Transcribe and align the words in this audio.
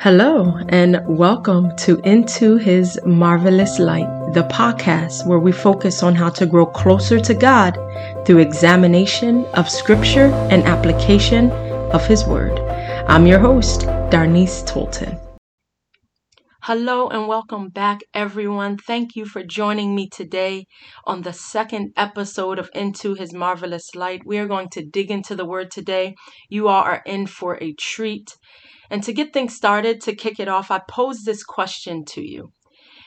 Hello, 0.00 0.56
and 0.68 1.00
welcome 1.08 1.74
to 1.78 1.98
Into 2.04 2.56
His 2.56 3.00
Marvelous 3.04 3.80
Light, 3.80 4.32
the 4.32 4.44
podcast 4.44 5.26
where 5.26 5.40
we 5.40 5.50
focus 5.50 6.04
on 6.04 6.14
how 6.14 6.28
to 6.28 6.46
grow 6.46 6.66
closer 6.66 7.18
to 7.18 7.34
God 7.34 7.76
through 8.24 8.38
examination 8.38 9.44
of 9.54 9.68
Scripture 9.68 10.26
and 10.52 10.62
application 10.62 11.50
of 11.90 12.06
His 12.06 12.24
Word. 12.24 12.60
I'm 13.08 13.26
your 13.26 13.40
host, 13.40 13.86
Darnice 14.08 14.62
Tolton. 14.62 15.18
Hello, 16.62 17.08
and 17.08 17.26
welcome 17.26 17.70
back, 17.70 18.00
everyone. 18.12 18.76
Thank 18.76 19.16
you 19.16 19.24
for 19.24 19.42
joining 19.42 19.94
me 19.94 20.08
today 20.08 20.66
on 21.06 21.22
the 21.22 21.32
second 21.32 21.92
episode 21.96 22.58
of 22.58 22.68
Into 22.74 23.14
His 23.14 23.32
Marvelous 23.32 23.94
Light. 23.94 24.20
We 24.26 24.38
are 24.38 24.46
going 24.46 24.68
to 24.72 24.84
dig 24.84 25.10
into 25.10 25.34
the 25.34 25.46
Word 25.46 25.70
today. 25.70 26.14
You 26.50 26.68
all 26.68 26.82
are 26.82 27.02
in 27.06 27.26
for 27.26 27.56
a 27.62 27.72
treat. 27.72 28.36
And 28.90 29.02
to 29.02 29.12
get 29.12 29.32
things 29.32 29.54
started, 29.54 30.00
to 30.02 30.14
kick 30.14 30.40
it 30.40 30.48
off, 30.48 30.70
I 30.70 30.80
pose 30.88 31.22
this 31.24 31.44
question 31.44 32.04
to 32.06 32.22
you 32.22 32.52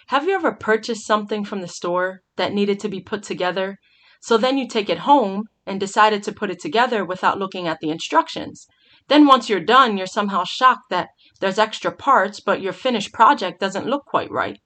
Have 0.08 0.28
you 0.28 0.36
ever 0.36 0.54
purchased 0.54 1.06
something 1.06 1.44
from 1.44 1.62
the 1.62 1.68
store 1.68 2.22
that 2.36 2.54
needed 2.54 2.80
to 2.82 2.90
be 2.90 3.02
put 3.02 3.24
together? 3.24 3.78
So 4.22 4.38
then 4.38 4.58
you 4.58 4.68
take 4.68 4.90
it 4.90 5.00
home 5.00 5.46
and 5.66 5.80
decided 5.80 6.22
to 6.24 6.32
put 6.32 6.52
it 6.52 6.60
together 6.60 7.04
without 7.04 7.40
looking 7.40 7.68
at 7.68 7.80
the 7.82 7.90
instructions. 7.90 8.68
Then 9.08 9.26
once 9.26 9.50
you're 9.50 9.60
done, 9.60 9.98
you're 9.98 10.08
somehow 10.08 10.44
shocked 10.44 10.90
that 10.90 11.10
there's 11.40 11.58
extra 11.58 11.92
parts, 11.92 12.40
but 12.40 12.62
your 12.62 12.74
finished 12.74 13.14
project 13.14 13.60
doesn't 13.60 13.88
look 13.88 14.06
quite 14.06 14.32
right. 14.32 14.60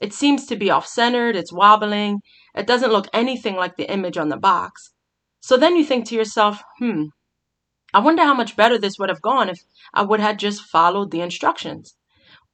It 0.00 0.12
seems 0.12 0.46
to 0.46 0.56
be 0.56 0.70
off 0.70 0.86
centered, 0.86 1.34
it's 1.34 1.52
wobbling, 1.52 2.20
it 2.54 2.66
doesn't 2.66 2.92
look 2.92 3.08
anything 3.12 3.56
like 3.56 3.76
the 3.76 3.90
image 3.90 4.16
on 4.16 4.28
the 4.28 4.36
box. 4.36 4.92
So 5.40 5.56
then 5.56 5.76
you 5.76 5.84
think 5.84 6.06
to 6.06 6.14
yourself, 6.14 6.62
hmm, 6.78 7.06
I 7.94 8.00
wonder 8.00 8.22
how 8.22 8.34
much 8.34 8.54
better 8.54 8.78
this 8.78 8.98
would 8.98 9.08
have 9.08 9.22
gone 9.22 9.48
if 9.48 9.60
I 9.94 10.02
would 10.02 10.20
have 10.20 10.36
just 10.36 10.62
followed 10.62 11.10
the 11.10 11.22
instructions. 11.22 11.96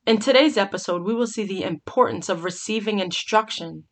In 0.06 0.18
today's 0.18 0.56
episode, 0.56 1.02
we 1.02 1.14
will 1.14 1.26
see 1.26 1.44
the 1.44 1.64
importance 1.64 2.28
of 2.28 2.44
receiving 2.44 3.00
instruction, 3.00 3.84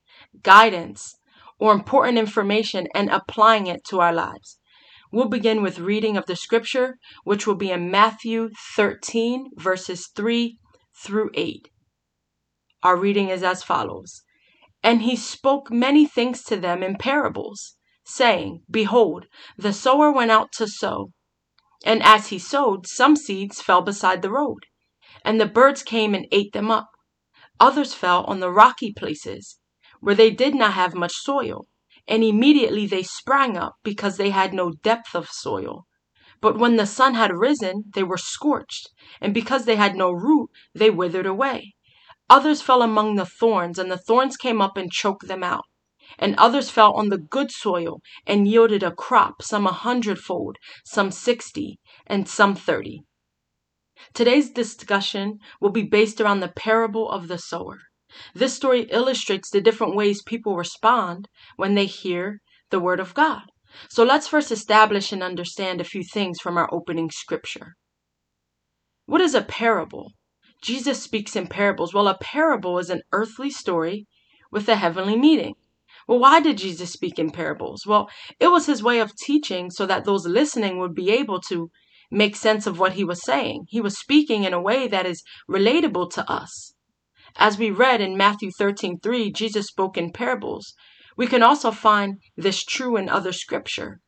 guidance, 0.43 1.17
or 1.59 1.73
important 1.73 2.19
information 2.19 2.87
and 2.95 3.11
applying 3.11 3.67
it 3.67 3.85
to 3.87 4.01
our 4.01 4.13
lives. 4.13 4.59
We'll 5.11 5.29
begin 5.29 5.63
with 5.63 5.81
reading 5.81 6.17
of 6.17 6.27
the 6.27 6.37
scripture, 6.37 6.99
which 7.25 7.47
will 7.47 7.57
be 7.57 7.71
in 7.71 7.91
Matthew 7.91 8.51
13, 8.77 9.51
verses 9.57 10.09
3 10.15 10.59
through 11.03 11.31
8. 11.35 11.69
Our 12.83 12.97
reading 12.97 13.31
is 13.31 13.43
as 13.43 13.63
follows 13.63 14.23
And 14.83 15.03
he 15.03 15.17
spoke 15.17 15.73
many 15.73 16.07
things 16.07 16.45
to 16.45 16.57
them 16.57 16.83
in 16.83 16.97
parables, 16.97 17.77
saying, 18.05 18.63
Behold, 18.71 19.27
the 19.57 19.73
sower 19.73 20.13
went 20.13 20.31
out 20.31 20.53
to 20.53 20.69
sow. 20.69 21.11
And 21.85 22.03
as 22.03 22.29
he 22.29 22.39
sowed, 22.39 22.87
some 22.87 23.17
seeds 23.17 23.61
fell 23.61 23.83
beside 23.83 24.23
the 24.23 24.31
road, 24.31 24.67
and 25.25 25.41
the 25.41 25.47
birds 25.47 25.83
came 25.83 26.15
and 26.15 26.27
ate 26.31 26.53
them 26.53 26.71
up. 26.71 26.89
Others 27.59 27.95
fell 27.95 28.25
on 28.25 28.41
the 28.41 28.51
rocky 28.51 28.93
places, 28.93 29.59
where 30.01 30.15
they 30.15 30.31
did 30.31 30.55
not 30.55 30.75
have 30.75 30.95
much 30.95 31.13
soil, 31.13 31.67
and 32.07 32.23
immediately 32.23 32.87
they 32.87 33.03
sprang 33.03 33.57
up, 33.57 33.75
because 33.83 34.17
they 34.17 34.31
had 34.31 34.55
no 34.55 34.73
depth 34.73 35.15
of 35.15 35.29
soil. 35.29 35.87
But 36.41 36.59
when 36.59 36.77
the 36.77 36.87
sun 36.87 37.15
had 37.15 37.37
risen, 37.37 37.85
they 37.95 38.03
were 38.03 38.17
scorched, 38.17 38.91
and 39.21 39.35
because 39.35 39.65
they 39.65 39.77
had 39.77 39.97
no 39.97 40.11
root, 40.13 40.51
they 40.75 40.91
withered 40.91 41.27
away. 41.27 41.75
Others 42.31 42.63
fell 42.63 42.83
among 42.83 43.17
the 43.17 43.27
thorns, 43.27 43.79
and 43.79 43.91
the 43.91 43.99
thorns 43.99 44.37
came 44.37 44.61
up 44.61 44.77
and 44.77 44.91
choked 44.91 45.27
them 45.27 45.43
out 45.43 45.65
and 46.19 46.35
others 46.37 46.71
fell 46.71 46.93
on 46.93 47.09
the 47.09 47.19
good 47.19 47.51
soil 47.51 48.01
and 48.27 48.49
yielded 48.49 48.83
a 48.83 48.91
crop, 48.91 49.43
some 49.43 49.67
a 49.67 49.73
hundredfold, 49.73 50.57
some 50.85 51.11
sixty, 51.11 51.79
and 52.07 52.29
some 52.29 52.55
thirty. 52.55 53.03
Today's 54.15 54.51
discussion 54.51 55.39
will 55.61 55.71
be 55.71 55.83
based 55.83 56.21
around 56.21 56.41
the 56.41 56.49
parable 56.49 57.11
of 57.11 57.29
the 57.29 57.39
sower. 57.39 57.79
This 58.35 58.55
story 58.55 58.83
illustrates 58.91 59.49
the 59.51 59.61
different 59.61 59.95
ways 59.95 60.23
people 60.23 60.57
respond 60.57 61.29
when 61.57 61.75
they 61.75 61.87
hear 61.87 62.41
the 62.71 62.81
word 62.81 63.01
of 63.01 63.15
God. 63.15 63.43
So 63.89 64.05
let's 64.05 64.29
first 64.29 64.51
establish 64.53 65.13
and 65.13 65.23
understand 65.23 65.81
a 65.81 65.85
few 65.85 66.03
things 66.05 66.39
from 66.41 66.59
our 66.59 66.69
opening 66.73 67.11
scripture. 67.11 67.75
What 69.07 69.21
is 69.21 69.35
a 69.35 69.43
parable? 69.43 70.13
Jesus 70.63 71.03
speaks 71.03 71.35
in 71.37 71.47
parables. 71.47 71.95
Well, 71.95 72.07
a 72.09 72.19
parable 72.19 72.79
is 72.79 72.91
an 72.91 73.03
earthly 73.13 73.51
story 73.51 74.07
with 74.51 74.69
a 74.69 74.77
heavenly 74.77 75.17
meaning. 75.17 75.55
Well, 76.09 76.19
why 76.19 76.41
did 76.41 76.59
Jesus 76.59 76.93
speak 76.93 77.19
in 77.19 77.31
parables? 77.31 77.87
Well, 77.87 78.11
it 78.41 78.49
was 78.49 78.67
his 78.67 78.83
way 78.83 78.99
of 78.99 79.17
teaching 79.17 79.71
so 79.71 79.87
that 79.87 80.05
those 80.05 80.27
listening 80.27 80.79
would 80.79 80.95
be 80.95 81.11
able 81.11 81.41
to 81.43 81.71
make 82.11 82.35
sense 82.37 82.67
of 82.67 82.79
what 82.79 82.95
he 82.95 83.05
was 83.05 83.23
saying. 83.23 83.67
He 83.69 83.81
was 83.81 83.99
speaking 83.99 84.45
in 84.45 84.53
a 84.53 84.61
way 84.61 84.89
that 84.89 85.07
is 85.07 85.23
relatable 85.49 86.11
to 86.13 86.31
us. 86.31 86.75
As 87.37 87.57
we 87.57 87.71
read 87.71 88.01
in 88.01 88.17
Matthew 88.17 88.51
13 88.51 88.99
3, 88.99 89.31
Jesus 89.31 89.69
spoke 89.69 89.97
in 89.97 90.13
parables. 90.13 90.75
We 91.17 91.27
can 91.27 91.43
also 91.43 91.71
find 91.71 92.21
this 92.37 92.65
true 92.65 92.97
in 92.97 93.09
other 93.09 93.33
scripture. 93.33 94.01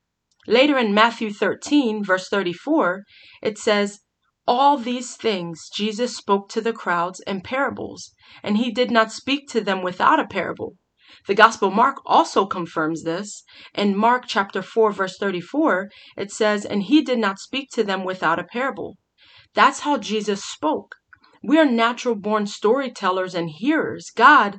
Later 0.47 0.76
in 0.76 0.93
Matthew 0.93 1.32
13, 1.32 2.05
verse 2.05 2.28
34, 2.28 3.05
it 3.43 3.56
says, 3.56 4.00
All 4.47 4.76
these 4.76 5.16
things 5.16 5.71
Jesus 5.75 6.16
spoke 6.16 6.49
to 6.50 6.61
the 6.61 6.72
crowds 6.72 7.21
in 7.21 7.41
parables, 7.41 8.12
and 8.43 8.59
he 8.59 8.71
did 8.71 8.91
not 8.91 9.12
speak 9.12 9.49
to 9.50 9.61
them 9.61 9.81
without 9.81 10.21
a 10.21 10.26
parable 10.26 10.75
the 11.26 11.34
Gospel 11.34 11.70
Mark 11.70 11.98
also 12.06 12.47
confirms 12.47 13.02
this. 13.02 13.44
In 13.75 13.97
Mark 13.97 14.25
chapter 14.26 14.62
4 14.62 14.92
verse 14.92 15.16
34, 15.19 15.91
it 16.16 16.30
says, 16.30 16.64
"And 16.64 16.82
he 16.84 17.02
did 17.02 17.19
not 17.19 17.38
speak 17.38 17.70
to 17.70 17.84
them 17.84 18.04
without 18.04 18.38
a 18.38 18.44
parable." 18.44 18.97
That's 19.54 19.80
how 19.80 19.98
Jesus 19.98 20.44
spoke. 20.44 20.97
We 21.42 21.58
are 21.58 21.64
natural 21.64 22.14
born 22.14 22.47
storytellers 22.47 23.34
and 23.34 23.50
hearers. 23.50 24.10
God 24.14 24.58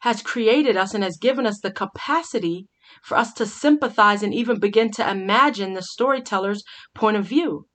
has 0.00 0.22
created 0.22 0.76
us 0.76 0.94
and 0.94 1.02
has 1.02 1.16
given 1.16 1.46
us 1.46 1.60
the 1.60 1.70
capacity 1.70 2.66
for 3.02 3.16
us 3.16 3.32
to 3.34 3.46
sympathize 3.46 4.22
and 4.22 4.34
even 4.34 4.60
begin 4.60 4.90
to 4.92 5.10
imagine 5.10 5.72
the 5.72 5.82
storyteller's 5.82 6.62
point 6.94 7.16
of 7.16 7.26
view. 7.26 7.66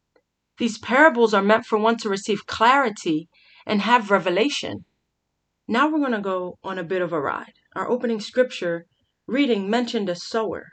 These 0.58 0.78
parables 0.78 1.34
are 1.34 1.42
meant 1.42 1.66
for 1.66 1.78
one 1.78 1.98
to 1.98 2.10
receive 2.10 2.46
clarity 2.46 3.28
and 3.66 3.82
have 3.82 4.12
revelation. 4.12 4.86
Now 5.68 5.90
we're 5.90 6.00
going 6.00 6.12
to 6.12 6.22
go 6.22 6.58
on 6.64 6.78
a 6.78 6.84
bit 6.84 7.02
of 7.02 7.14
a 7.14 7.20
ride. 7.20 7.54
Our 7.74 7.90
opening 7.90 8.20
scripture 8.20 8.86
reading 9.28 9.70
mentioned 9.70 10.10
a 10.10 10.16
sower. 10.16 10.68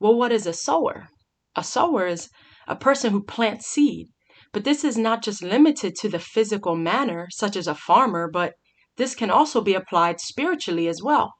Well, 0.00 0.16
what 0.16 0.32
is 0.32 0.46
a 0.46 0.52
sower? 0.52 1.08
A 1.54 1.62
sower 1.62 2.06
is 2.06 2.28
a 2.66 2.74
person 2.74 3.12
who 3.12 3.22
plants 3.22 3.66
seed. 3.66 4.08
But 4.52 4.64
this 4.64 4.82
is 4.82 4.98
not 4.98 5.22
just 5.22 5.42
limited 5.42 5.94
to 5.96 6.08
the 6.08 6.18
physical 6.18 6.74
manner, 6.74 7.28
such 7.30 7.54
as 7.56 7.68
a 7.68 7.74
farmer, 7.74 8.28
but 8.28 8.54
this 8.96 9.14
can 9.14 9.30
also 9.30 9.60
be 9.60 9.74
applied 9.74 10.20
spiritually 10.20 10.88
as 10.88 11.02
well. 11.02 11.34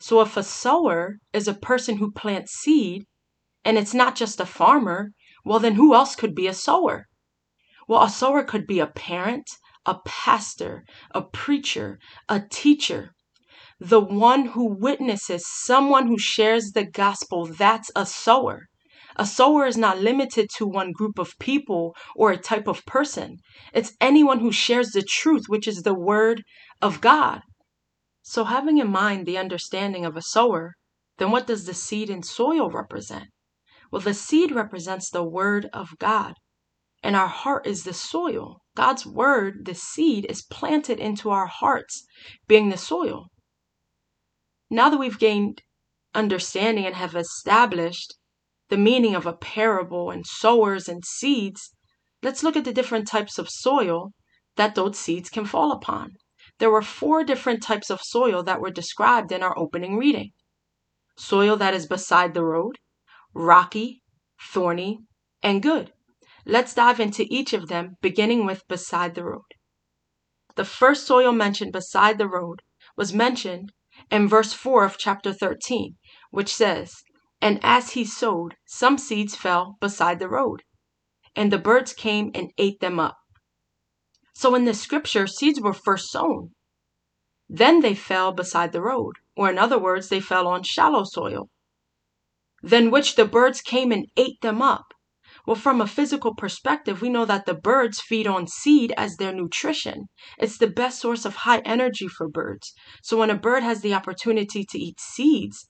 So 0.00 0.20
if 0.22 0.36
a 0.36 0.42
sower 0.42 1.18
is 1.32 1.46
a 1.46 1.54
person 1.54 1.98
who 1.98 2.10
plants 2.10 2.52
seed, 2.52 3.04
and 3.64 3.76
it's 3.76 3.94
not 3.94 4.16
just 4.16 4.40
a 4.40 4.46
farmer, 4.46 5.12
well, 5.44 5.58
then 5.58 5.74
who 5.74 5.94
else 5.94 6.16
could 6.16 6.34
be 6.34 6.46
a 6.46 6.54
sower? 6.54 7.06
Well, 7.86 8.02
a 8.02 8.08
sower 8.08 8.44
could 8.44 8.66
be 8.66 8.80
a 8.80 8.86
parent, 8.86 9.48
a 9.84 9.98
pastor, 10.04 10.84
a 11.10 11.22
preacher, 11.22 11.98
a 12.28 12.40
teacher. 12.40 13.14
The 13.84 14.00
one 14.00 14.46
who 14.46 14.76
witnesses, 14.78 15.44
someone 15.44 16.06
who 16.06 16.16
shares 16.16 16.70
the 16.70 16.84
gospel, 16.84 17.46
that's 17.46 17.90
a 17.96 18.06
sower. 18.06 18.68
A 19.16 19.26
sower 19.26 19.66
is 19.66 19.76
not 19.76 19.98
limited 19.98 20.50
to 20.56 20.68
one 20.68 20.92
group 20.92 21.18
of 21.18 21.36
people 21.40 21.96
or 22.14 22.30
a 22.30 22.36
type 22.36 22.68
of 22.68 22.86
person. 22.86 23.38
It's 23.74 23.96
anyone 24.00 24.38
who 24.38 24.52
shares 24.52 24.90
the 24.90 25.02
truth, 25.02 25.46
which 25.48 25.66
is 25.66 25.82
the 25.82 25.98
word 25.98 26.44
of 26.80 27.00
God. 27.00 27.40
So, 28.22 28.44
having 28.44 28.78
in 28.78 28.88
mind 28.88 29.26
the 29.26 29.36
understanding 29.36 30.04
of 30.04 30.16
a 30.16 30.22
sower, 30.22 30.74
then 31.18 31.32
what 31.32 31.48
does 31.48 31.66
the 31.66 31.74
seed 31.74 32.08
and 32.08 32.24
soil 32.24 32.70
represent? 32.70 33.30
Well, 33.90 34.00
the 34.00 34.14
seed 34.14 34.52
represents 34.52 35.10
the 35.10 35.24
word 35.24 35.68
of 35.72 35.98
God, 35.98 36.34
and 37.02 37.16
our 37.16 37.26
heart 37.26 37.66
is 37.66 37.82
the 37.82 37.94
soil. 37.94 38.60
God's 38.76 39.04
word, 39.04 39.66
the 39.66 39.74
seed, 39.74 40.24
is 40.30 40.46
planted 40.48 41.00
into 41.00 41.30
our 41.30 41.46
hearts, 41.46 42.04
being 42.46 42.68
the 42.68 42.78
soil. 42.78 43.26
Now 44.72 44.88
that 44.88 44.96
we've 44.96 45.18
gained 45.18 45.60
understanding 46.14 46.86
and 46.86 46.94
have 46.94 47.14
established 47.14 48.14
the 48.70 48.78
meaning 48.78 49.14
of 49.14 49.26
a 49.26 49.34
parable 49.34 50.10
and 50.10 50.24
sowers 50.26 50.88
and 50.88 51.04
seeds, 51.04 51.74
let's 52.22 52.42
look 52.42 52.56
at 52.56 52.64
the 52.64 52.72
different 52.72 53.06
types 53.06 53.36
of 53.36 53.50
soil 53.50 54.12
that 54.56 54.74
those 54.74 54.98
seeds 54.98 55.28
can 55.28 55.44
fall 55.44 55.72
upon. 55.72 56.12
There 56.58 56.70
were 56.70 56.80
four 56.80 57.22
different 57.22 57.62
types 57.62 57.90
of 57.90 58.00
soil 58.00 58.42
that 58.44 58.62
were 58.62 58.70
described 58.70 59.30
in 59.30 59.42
our 59.42 59.56
opening 59.58 59.98
reading 59.98 60.30
soil 61.18 61.54
that 61.58 61.74
is 61.74 61.86
beside 61.86 62.32
the 62.32 62.42
road, 62.42 62.78
rocky, 63.34 64.00
thorny, 64.40 65.00
and 65.42 65.62
good. 65.62 65.92
Let's 66.46 66.72
dive 66.72 66.98
into 66.98 67.26
each 67.28 67.52
of 67.52 67.68
them, 67.68 67.96
beginning 68.00 68.46
with 68.46 68.66
beside 68.68 69.16
the 69.16 69.24
road. 69.24 69.52
The 70.56 70.64
first 70.64 71.06
soil 71.06 71.32
mentioned 71.32 71.72
beside 71.72 72.16
the 72.16 72.26
road 72.26 72.62
was 72.96 73.12
mentioned 73.12 73.70
in 74.12 74.28
verse 74.28 74.52
4 74.52 74.84
of 74.84 74.98
chapter 74.98 75.32
13, 75.32 75.96
which 76.30 76.54
says, 76.54 77.02
And 77.40 77.58
as 77.62 77.92
he 77.92 78.04
sowed, 78.04 78.56
some 78.66 78.98
seeds 78.98 79.34
fell 79.34 79.78
beside 79.80 80.18
the 80.18 80.28
road, 80.28 80.62
and 81.34 81.50
the 81.50 81.58
birds 81.58 81.94
came 81.94 82.30
and 82.34 82.50
ate 82.58 82.80
them 82.80 83.00
up. 83.00 83.16
So 84.34 84.54
in 84.54 84.66
the 84.66 84.74
scripture, 84.74 85.26
seeds 85.26 85.62
were 85.62 85.72
first 85.72 86.10
sown. 86.10 86.50
Then 87.48 87.80
they 87.80 87.94
fell 87.94 88.32
beside 88.32 88.72
the 88.72 88.82
road, 88.82 89.14
or 89.34 89.48
in 89.48 89.58
other 89.58 89.78
words, 89.78 90.10
they 90.10 90.20
fell 90.20 90.46
on 90.46 90.62
shallow 90.62 91.04
soil. 91.04 91.48
Then 92.62 92.90
which 92.90 93.16
the 93.16 93.24
birds 93.24 93.62
came 93.62 93.90
and 93.92 94.06
ate 94.18 94.42
them 94.42 94.60
up. 94.60 94.92
Well, 95.44 95.56
from 95.56 95.80
a 95.80 95.88
physical 95.88 96.34
perspective, 96.36 97.02
we 97.02 97.08
know 97.08 97.24
that 97.24 97.46
the 97.46 97.54
birds 97.54 98.00
feed 98.00 98.28
on 98.28 98.46
seed 98.46 98.92
as 98.96 99.16
their 99.16 99.32
nutrition. 99.32 100.08
It's 100.38 100.56
the 100.56 100.68
best 100.68 101.00
source 101.00 101.24
of 101.24 101.34
high 101.34 101.58
energy 101.64 102.06
for 102.06 102.28
birds. 102.28 102.72
So 103.02 103.16
when 103.16 103.30
a 103.30 103.36
bird 103.36 103.64
has 103.64 103.80
the 103.80 103.92
opportunity 103.92 104.64
to 104.64 104.78
eat 104.78 105.00
seeds, 105.00 105.68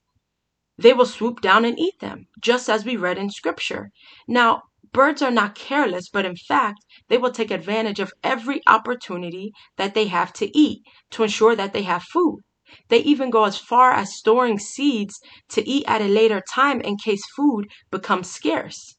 they 0.76 0.92
will 0.92 1.06
swoop 1.06 1.40
down 1.40 1.64
and 1.64 1.78
eat 1.78 2.00
them, 2.00 2.26
just 2.38 2.68
as 2.68 2.84
we 2.84 2.96
read 2.96 3.16
in 3.16 3.30
scripture. 3.30 3.90
Now, 4.28 4.64
birds 4.92 5.22
are 5.22 5.30
not 5.30 5.54
careless, 5.54 6.10
but 6.10 6.26
in 6.26 6.36
fact, 6.36 6.84
they 7.08 7.16
will 7.16 7.30
take 7.30 7.50
advantage 7.50 8.00
of 8.00 8.12
every 8.22 8.60
opportunity 8.66 9.52
that 9.78 9.94
they 9.94 10.08
have 10.08 10.34
to 10.34 10.54
eat 10.58 10.82
to 11.12 11.22
ensure 11.22 11.56
that 11.56 11.72
they 11.72 11.82
have 11.82 12.02
food. 12.02 12.40
They 12.88 12.98
even 12.98 13.30
go 13.30 13.44
as 13.44 13.56
far 13.56 13.92
as 13.92 14.16
storing 14.16 14.58
seeds 14.58 15.18
to 15.50 15.66
eat 15.66 15.84
at 15.86 16.02
a 16.02 16.08
later 16.08 16.42
time 16.52 16.82
in 16.82 16.96
case 16.96 17.22
food 17.34 17.70
becomes 17.90 18.30
scarce. 18.30 18.96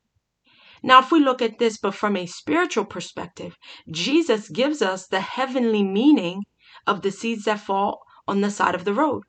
Now, 0.85 0.99
if 0.99 1.13
we 1.13 1.21
look 1.21 1.41
at 1.41 1.59
this, 1.59 1.77
but 1.77 1.95
from 1.95 2.17
a 2.17 2.25
spiritual 2.25 2.83
perspective, 2.83 3.55
Jesus 3.89 4.49
gives 4.49 4.81
us 4.81 5.07
the 5.07 5.21
heavenly 5.21 5.81
meaning 5.81 6.43
of 6.85 7.01
the 7.01 7.11
seeds 7.11 7.45
that 7.45 7.61
fall 7.61 8.01
on 8.27 8.41
the 8.41 8.51
side 8.51 8.75
of 8.75 8.83
the 8.83 8.93
road, 8.93 9.23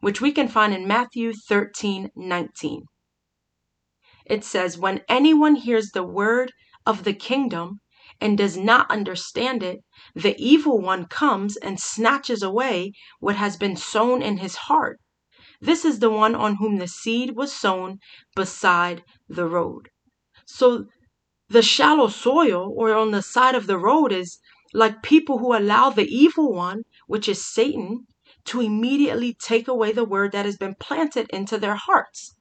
which 0.00 0.20
we 0.20 0.32
can 0.32 0.48
find 0.48 0.74
in 0.74 0.88
Matthew 0.88 1.32
13 1.32 2.10
19. 2.16 2.86
It 4.24 4.42
says, 4.42 4.76
When 4.76 5.02
anyone 5.08 5.54
hears 5.54 5.90
the 5.90 6.02
word 6.02 6.52
of 6.84 7.04
the 7.04 7.14
kingdom 7.14 7.80
and 8.20 8.36
does 8.36 8.56
not 8.56 8.90
understand 8.90 9.62
it, 9.62 9.84
the 10.12 10.34
evil 10.38 10.80
one 10.80 11.06
comes 11.06 11.56
and 11.56 11.78
snatches 11.78 12.42
away 12.42 12.92
what 13.20 13.36
has 13.36 13.56
been 13.56 13.76
sown 13.76 14.22
in 14.22 14.38
his 14.38 14.56
heart. 14.56 14.98
This 15.60 15.84
is 15.84 16.00
the 16.00 16.10
one 16.10 16.34
on 16.34 16.56
whom 16.56 16.78
the 16.78 16.88
seed 16.88 17.36
was 17.36 17.52
sown 17.52 18.00
beside 18.34 19.04
the 19.28 19.46
road. 19.46 19.88
So 20.44 20.86
the 21.48 21.62
shallow 21.62 22.08
soil 22.08 22.72
or 22.76 22.94
on 22.94 23.10
the 23.12 23.22
side 23.22 23.54
of 23.54 23.66
the 23.66 23.78
road 23.78 24.12
is 24.12 24.38
like 24.74 25.02
people 25.02 25.38
who 25.38 25.56
allow 25.56 25.90
the 25.90 26.06
evil 26.06 26.52
one, 26.52 26.82
which 27.06 27.28
is 27.28 27.46
Satan, 27.46 28.06
to 28.46 28.60
immediately 28.60 29.34
take 29.34 29.68
away 29.68 29.92
the 29.92 30.04
word 30.04 30.32
that 30.32 30.44
has 30.44 30.56
been 30.56 30.74
planted 30.74 31.28
into 31.30 31.58
their 31.58 31.76
hearts. 31.76 32.34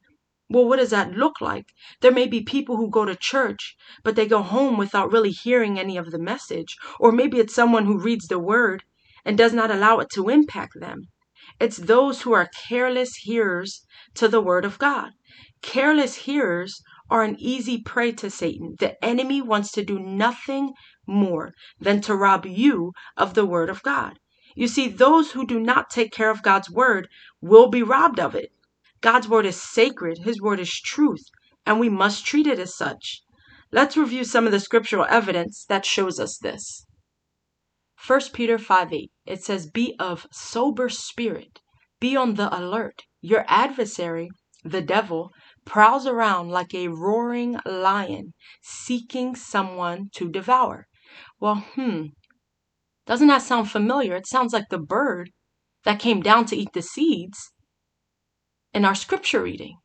Well, 0.50 0.68
what 0.68 0.78
does 0.78 0.92
that 0.92 1.14
look 1.14 1.42
like? 1.42 1.74
There 2.02 2.12
may 2.12 2.28
be 2.28 2.42
people 2.42 2.78
who 2.78 2.90
go 2.90 3.06
to 3.06 3.16
church, 3.16 3.76
but 4.04 4.16
they 4.16 4.28
go 4.28 4.44
home 4.44 4.78
without 4.78 5.12
really 5.12 5.32
hearing 5.32 5.80
any 5.80 5.98
of 5.98 6.12
the 6.12 6.20
message. 6.20 6.78
Or 7.00 7.12
maybe 7.12 7.40
it's 7.40 7.56
someone 7.56 7.86
who 7.86 7.98
reads 7.98 8.28
the 8.28 8.38
word 8.38 8.84
and 9.24 9.38
does 9.38 9.54
not 9.54 9.72
allow 9.72 10.00
it 10.00 10.10
to 10.12 10.30
impact 10.30 10.80
them. 10.80 11.08
It's 11.60 11.78
those 11.78 12.22
who 12.22 12.34
are 12.34 12.50
careless 12.68 13.16
hearers 13.16 13.86
to 14.16 14.28
the 14.28 14.42
word 14.42 14.66
of 14.66 14.78
God. 14.78 15.12
Careless 15.62 16.16
hearers 16.16 16.82
are 17.10 17.24
an 17.24 17.36
easy 17.40 17.82
prey 17.82 18.12
to 18.14 18.30
Satan. 18.30 18.76
The 18.80 19.04
enemy 19.04 19.42
wants 19.42 19.72
to 19.74 19.84
do 19.84 20.00
nothing 20.00 20.74
more 21.06 21.54
than 21.80 22.02
to 22.02 22.16
rob 22.16 22.46
you 22.46 22.94
of 23.16 23.34
the 23.34 23.46
word 23.46 23.70
of 23.70 23.84
God. 23.84 24.20
You 24.56 24.68
see, 24.68 24.88
those 24.88 25.32
who 25.32 25.46
do 25.46 25.60
not 25.60 25.90
take 25.90 26.12
care 26.12 26.30
of 26.30 26.42
God's 26.42 26.70
word 26.70 27.08
will 27.42 27.68
be 27.68 27.84
robbed 27.84 28.20
of 28.20 28.36
it. 28.36 28.52
God's 29.02 29.28
word 29.28 29.46
is 29.46 29.62
sacred, 29.62 30.20
His 30.20 30.42
word 30.42 30.60
is 30.60 30.82
truth, 30.82 31.26
and 31.66 31.80
we 31.80 31.90
must 31.90 32.26
treat 32.26 32.48
it 32.48 32.60
as 32.60 32.76
such. 32.76 33.22
Let's 33.72 33.98
review 33.98 34.24
some 34.24 34.46
of 34.46 34.52
the 34.52 34.60
scriptural 34.60 35.06
evidence 35.10 35.66
that 35.66 35.86
shows 35.86 36.20
us 36.20 36.38
this. 36.38 36.86
1 38.08 38.22
Peter 38.34 38.58
5 38.58 38.94
8, 38.94 39.12
it 39.26 39.44
says, 39.44 39.70
Be 39.70 39.96
of 40.00 40.28
sober 40.32 40.90
spirit, 40.90 41.60
be 42.00 42.16
on 42.16 42.36
the 42.36 42.56
alert. 42.56 43.04
Your 43.22 43.44
adversary, 43.48 44.30
the 44.64 44.82
devil, 44.82 45.32
prowls 45.66 46.06
around 46.06 46.50
like 46.50 46.74
a 46.74 46.88
roaring 46.88 47.60
lion, 47.66 48.34
seeking 48.62 49.36
someone 49.36 50.10
to 50.14 50.30
devour. 50.30 50.88
Well, 51.40 51.66
hmm, 51.74 52.08
doesn't 53.06 53.28
that 53.28 53.42
sound 53.42 53.70
familiar? 53.70 54.16
It 54.16 54.28
sounds 54.28 54.54
like 54.54 54.70
the 54.70 54.80
bird 54.80 55.32
that 55.84 56.00
came 56.00 56.22
down 56.22 56.46
to 56.48 56.56
eat 56.56 56.74
the 56.74 56.82
seeds 56.82 57.52
in 58.74 58.86
our 58.86 58.96
scripture 58.96 59.44
reading. 59.44 59.78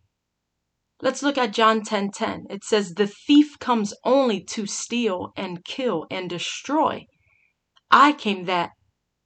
Let's 1.02 1.22
look 1.22 1.38
at 1.38 1.54
John 1.54 1.80
10:10. 1.80 1.84
10, 1.84 2.10
10. 2.10 2.46
It 2.50 2.64
says 2.64 2.92
the 2.92 3.06
thief 3.06 3.58
comes 3.58 3.94
only 4.04 4.42
to 4.44 4.66
steal 4.66 5.32
and 5.36 5.64
kill 5.64 6.06
and 6.10 6.28
destroy. 6.28 7.06
I 7.90 8.12
came 8.12 8.44
that 8.44 8.70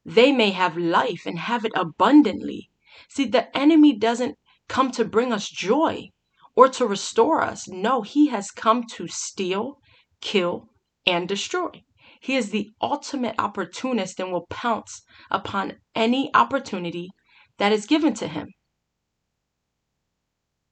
they 0.05 0.31
may 0.33 0.51
have 0.51 0.77
life 0.77 1.23
and 1.27 1.39
have 1.39 1.65
it 1.65 1.73
abundantly. 1.75 2.71
See, 3.09 3.25
the 3.25 3.57
enemy 3.57 3.97
doesn't 3.97 4.37
come 4.69 4.91
to 4.93 5.05
bring 5.05 5.33
us 5.33 5.49
joy 5.49 6.11
or 6.57 6.69
to 6.69 6.87
restore 6.87 7.43
us. 7.43 7.69
No, 7.69 8.03
he 8.03 8.29
has 8.29 8.51
come 8.51 8.85
to 8.95 9.09
steal, 9.09 9.81
kill, 10.21 10.69
and 11.07 11.29
destroy. 11.29 11.85
He 12.21 12.37
is 12.37 12.51
the 12.51 12.71
ultimate 12.81 13.35
opportunist 13.39 14.19
and 14.21 14.33
will 14.33 14.47
pounce 14.49 15.03
upon 15.31 15.75
any 15.95 16.35
opportunity 16.35 17.11
that 17.59 17.73
is 17.73 17.87
given 17.87 18.15
to 18.15 18.29
him. 18.29 18.49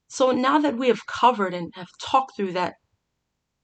So 0.08 0.30
now 0.30 0.58
that 0.58 0.76
we 0.76 0.88
have 0.88 1.06
covered 1.06 1.54
and 1.54 1.72
have 1.74 1.88
talked 2.00 2.36
through 2.36 2.52
that 2.52 2.74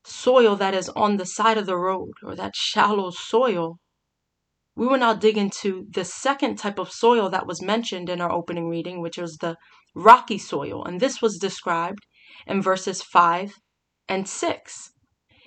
soil 0.04 0.56
that 0.56 0.74
is 0.74 0.88
on 0.90 1.16
the 1.16 1.26
side 1.26 1.58
of 1.58 1.66
the 1.66 1.76
road 1.76 2.12
or 2.22 2.34
that 2.34 2.56
shallow 2.56 3.10
soil, 3.10 3.78
we 4.74 4.86
will 4.86 4.98
now 4.98 5.12
dig 5.12 5.36
into 5.36 5.86
the 5.90 6.04
second 6.04 6.56
type 6.56 6.78
of 6.78 6.90
soil 6.90 7.28
that 7.30 7.46
was 7.46 7.60
mentioned 7.60 8.08
in 8.08 8.20
our 8.20 8.32
opening 8.32 8.68
reading, 8.68 9.00
which 9.00 9.18
was 9.18 9.36
the 9.38 9.56
rocky 9.98 10.38
soil. 10.38 10.84
And 10.84 11.00
this 11.00 11.20
was 11.20 11.38
described 11.38 12.06
in 12.46 12.62
verses 12.62 13.02
5 13.02 13.54
and 14.08 14.28
6. 14.28 14.90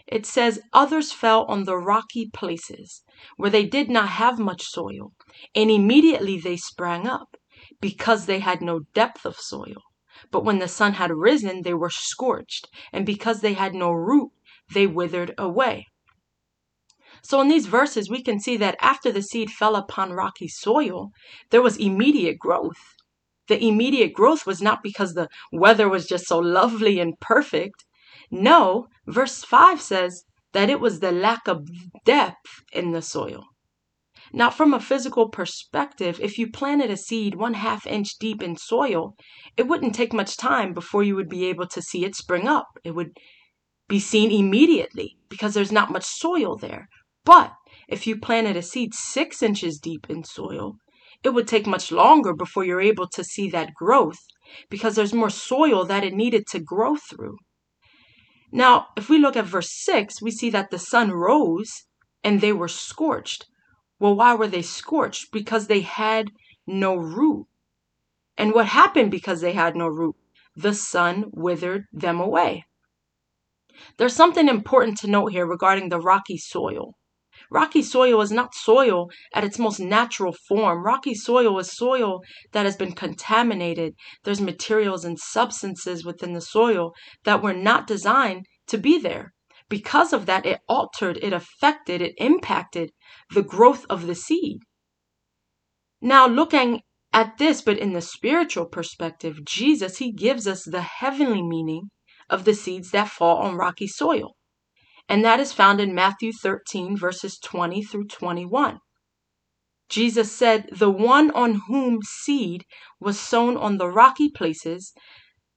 It 0.08 0.26
says, 0.26 0.60
Others 0.74 1.14
fell 1.14 1.46
on 1.46 1.64
the 1.64 1.78
rocky 1.78 2.30
places 2.34 3.04
where 3.38 3.50
they 3.50 3.66
did 3.66 3.90
not 3.90 4.10
have 4.10 4.40
much 4.40 4.64
soil, 4.64 5.14
and 5.56 5.72
immediately 5.72 6.38
they 6.38 6.58
sprang 6.58 7.08
up 7.08 7.38
because 7.80 8.26
they 8.26 8.40
had 8.40 8.62
no 8.62 8.82
depth 8.94 9.26
of 9.26 9.38
soil. 9.38 9.82
But 10.32 10.44
when 10.44 10.60
the 10.60 10.68
sun 10.68 10.94
had 10.94 11.12
risen, 11.12 11.62
they 11.62 11.74
were 11.74 11.90
scorched, 11.90 12.68
and 12.92 13.06
because 13.06 13.40
they 13.40 13.54
had 13.54 13.74
no 13.74 13.92
root, 13.92 14.32
they 14.74 14.86
withered 14.86 15.34
away. 15.38 15.88
So 17.24 17.40
in 17.40 17.48
these 17.48 17.68
verses, 17.68 18.10
we 18.10 18.22
can 18.22 18.40
see 18.40 18.58
that 18.58 18.78
after 18.82 19.12
the 19.12 19.22
seed 19.22 19.50
fell 19.50 19.76
upon 19.76 20.12
rocky 20.12 20.48
soil, 20.48 21.12
there 21.52 21.62
was 21.62 21.78
immediate 21.78 22.40
growth. 22.40 22.96
The 23.48 23.64
immediate 23.64 24.14
growth 24.14 24.46
was 24.46 24.62
not 24.62 24.84
because 24.84 25.14
the 25.14 25.30
weather 25.52 25.90
was 25.90 26.08
just 26.08 26.28
so 26.28 26.40
lovely 26.40 27.00
and 27.00 27.20
perfect. 27.20 27.86
No, 28.30 28.88
verse 29.08 29.44
5 29.44 29.82
says 29.82 30.24
that 30.54 30.70
it 30.70 30.80
was 30.80 31.00
the 31.00 31.12
lack 31.12 31.48
of 31.48 31.68
depth 32.06 32.64
in 32.72 32.92
the 32.92 33.02
soil. 33.02 33.46
Now, 34.34 34.50
from 34.50 34.74
a 34.74 34.80
physical 34.80 35.30
perspective, 35.30 36.20
if 36.22 36.38
you 36.38 36.50
planted 36.50 36.90
a 36.90 36.96
seed 36.96 37.36
one 37.36 37.56
half 37.56 37.86
inch 37.86 38.18
deep 38.20 38.42
in 38.42 38.56
soil, 38.56 39.16
it 39.58 39.68
wouldn't 39.68 39.96
take 39.96 40.14
much 40.14 40.38
time 40.38 40.74
before 40.74 41.04
you 41.04 41.16
would 41.16 41.28
be 41.28 41.46
able 41.46 41.68
to 41.68 41.82
see 41.82 42.06
it 42.06 42.16
spring 42.16 42.48
up. 42.48 42.68
It 42.84 42.92
would 42.92 43.18
be 43.90 44.00
seen 44.00 44.32
immediately 44.32 45.18
because 45.28 45.54
there's 45.54 45.72
not 45.72 45.92
much 45.92 46.06
soil 46.06 46.56
there. 46.56 46.88
But 47.26 47.54
if 47.90 48.08
you 48.08 48.18
planted 48.18 48.56
a 48.56 48.62
seed 48.62 48.94
six 48.94 49.44
inches 49.44 49.80
deep 49.80 50.10
in 50.10 50.24
soil, 50.24 50.78
it 51.24 51.30
would 51.30 51.48
take 51.48 51.68
much 51.68 51.92
longer 51.92 52.34
before 52.34 52.64
you're 52.64 52.82
able 52.82 53.08
to 53.08 53.24
see 53.24 53.50
that 53.50 53.74
growth 53.74 54.20
because 54.70 54.96
there's 54.96 55.14
more 55.14 55.30
soil 55.30 55.86
that 55.86 56.04
it 56.04 56.14
needed 56.14 56.48
to 56.48 56.60
grow 56.60 56.96
through. 56.96 57.38
Now, 58.52 58.88
if 58.98 59.10
we 59.10 59.18
look 59.18 59.38
at 59.38 59.46
verse 59.46 59.72
6, 59.72 60.22
we 60.22 60.32
see 60.32 60.50
that 60.50 60.72
the 60.72 60.80
sun 60.80 61.12
rose 61.12 61.86
and 62.24 62.42
they 62.42 62.52
were 62.52 62.68
scorched. 62.68 63.46
Well, 64.00 64.16
why 64.16 64.34
were 64.34 64.48
they 64.48 64.62
scorched? 64.62 65.32
Because 65.32 65.68
they 65.68 65.82
had 65.82 66.32
no 66.68 66.96
root. 66.96 67.48
And 68.38 68.54
what 68.54 68.66
happened 68.66 69.12
because 69.12 69.42
they 69.42 69.54
had 69.54 69.76
no 69.76 69.88
root? 69.88 70.16
The 70.56 70.74
sun 70.74 71.26
withered 71.32 71.86
them 71.94 72.20
away. 72.20 72.66
There's 73.98 74.16
something 74.16 74.48
important 74.48 74.98
to 74.98 75.08
note 75.10 75.32
here 75.32 75.46
regarding 75.46 75.90
the 75.90 76.00
rocky 76.00 76.38
soil. 76.38 76.96
Rocky 77.54 77.82
soil 77.84 78.22
is 78.22 78.32
not 78.32 78.56
soil 78.56 79.10
at 79.34 79.44
its 79.44 79.60
most 79.60 79.78
natural 79.78 80.34
form. 80.48 80.86
Rocky 80.86 81.14
soil 81.14 81.60
is 81.60 81.76
soil 81.76 82.22
that 82.54 82.66
has 82.66 82.78
been 82.78 82.94
contaminated. 82.94 83.94
There's 84.24 84.40
materials 84.40 85.04
and 85.04 85.20
substances 85.20 86.06
within 86.06 86.32
the 86.32 86.40
soil 86.40 86.94
that 87.26 87.44
were 87.44 87.54
not 87.54 87.88
designed 87.88 88.46
to 88.68 88.78
be 88.78 88.98
there. 88.98 89.34
Because 89.68 90.14
of 90.14 90.28
that, 90.28 90.46
it 90.46 90.62
altered, 90.70 91.20
it 91.22 91.34
affected, 91.34 92.02
it 92.02 92.16
impacted 92.18 92.92
the 93.34 93.44
growth 93.44 93.86
of 93.90 94.08
the 94.08 94.16
seed. 94.16 94.60
Now, 96.02 96.28
looking 96.28 96.82
at 97.12 97.38
this, 97.38 97.62
but 97.62 97.78
in 97.78 97.92
the 97.92 98.02
spiritual 98.02 98.66
perspective, 98.66 99.44
Jesus, 99.44 99.98
he 99.98 100.14
gives 100.14 100.48
us 100.48 100.64
the 100.64 100.82
heavenly 100.82 101.44
meaning 101.44 101.90
of 102.30 102.46
the 102.46 102.54
seeds 102.54 102.92
that 102.92 103.10
fall 103.10 103.38
on 103.40 103.56
rocky 103.56 103.88
soil. 103.88 104.36
And 105.10 105.24
that 105.26 105.40
is 105.40 105.54
found 105.54 105.80
in 105.80 105.96
Matthew 105.96 106.32
13, 106.32 106.98
verses 106.98 107.38
20 107.40 107.84
through 107.84 108.08
21. 108.08 108.80
Jesus 109.90 110.32
said, 110.32 110.70
The 110.72 110.90
one 110.90 111.32
on 111.32 111.62
whom 111.68 112.00
seed 112.04 112.66
was 113.00 113.20
sown 113.20 113.58
on 113.58 113.78
the 113.78 113.90
rocky 113.90 114.30
places, 114.30 114.94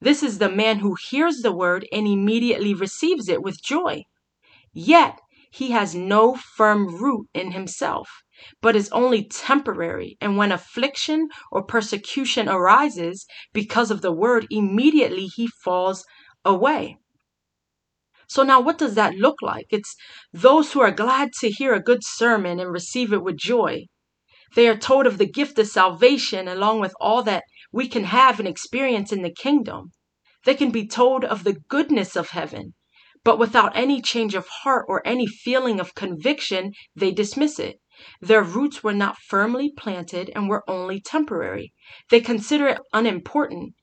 this 0.00 0.22
is 0.22 0.38
the 0.38 0.50
man 0.50 0.80
who 0.80 0.96
hears 1.08 1.38
the 1.38 1.52
word 1.52 1.86
and 1.92 2.06
immediately 2.06 2.74
receives 2.74 3.28
it 3.28 3.42
with 3.42 3.62
joy. 3.62 4.02
Yet 4.72 5.20
he 5.50 5.70
has 5.70 5.94
no 5.94 6.34
firm 6.34 6.96
root 6.96 7.28
in 7.32 7.52
himself, 7.52 8.10
but 8.60 8.74
is 8.74 8.90
only 8.90 9.24
temporary. 9.24 10.18
And 10.20 10.36
when 10.36 10.50
affliction 10.50 11.28
or 11.52 11.62
persecution 11.62 12.48
arises 12.48 13.24
because 13.52 13.92
of 13.92 14.02
the 14.02 14.12
word, 14.12 14.48
immediately 14.50 15.26
he 15.26 15.46
falls 15.46 16.04
away. 16.44 16.98
So 18.28 18.42
now 18.42 18.60
what 18.60 18.78
does 18.78 18.94
that 18.94 19.16
look 19.16 19.42
like? 19.42 19.66
It's 19.70 19.94
those 20.32 20.72
who 20.72 20.80
are 20.80 20.90
glad 20.90 21.32
to 21.40 21.50
hear 21.50 21.74
a 21.74 21.82
good 21.82 22.02
sermon 22.02 22.58
and 22.60 22.70
receive 22.70 23.12
it 23.12 23.22
with 23.22 23.36
joy. 23.36 23.86
They 24.54 24.68
are 24.68 24.76
told 24.76 25.06
of 25.06 25.18
the 25.18 25.26
gift 25.26 25.58
of 25.58 25.66
salvation 25.66 26.48
along 26.48 26.80
with 26.80 26.94
all 27.00 27.22
that 27.24 27.44
we 27.72 27.88
can 27.88 28.04
have 28.04 28.38
and 28.38 28.48
experience 28.48 29.12
in 29.12 29.22
the 29.22 29.32
kingdom. 29.32 29.90
They 30.44 30.54
can 30.54 30.70
be 30.70 30.86
told 30.86 31.24
of 31.24 31.42
the 31.42 31.54
goodness 31.68 32.16
of 32.16 32.30
heaven, 32.30 32.74
but 33.24 33.38
without 33.38 33.76
any 33.76 34.00
change 34.00 34.34
of 34.34 34.46
heart 34.46 34.84
or 34.88 35.06
any 35.06 35.26
feeling 35.26 35.80
of 35.80 35.94
conviction, 35.94 36.72
they 36.94 37.10
dismiss 37.10 37.58
it. 37.58 37.80
Their 38.20 38.42
roots 38.42 38.82
were 38.82 38.92
not 38.92 39.18
firmly 39.18 39.72
planted 39.76 40.30
and 40.34 40.48
were 40.48 40.68
only 40.68 41.00
temporary. 41.00 41.72
They 42.10 42.20
consider 42.20 42.68
it 42.68 42.80
unimportant 42.92 43.74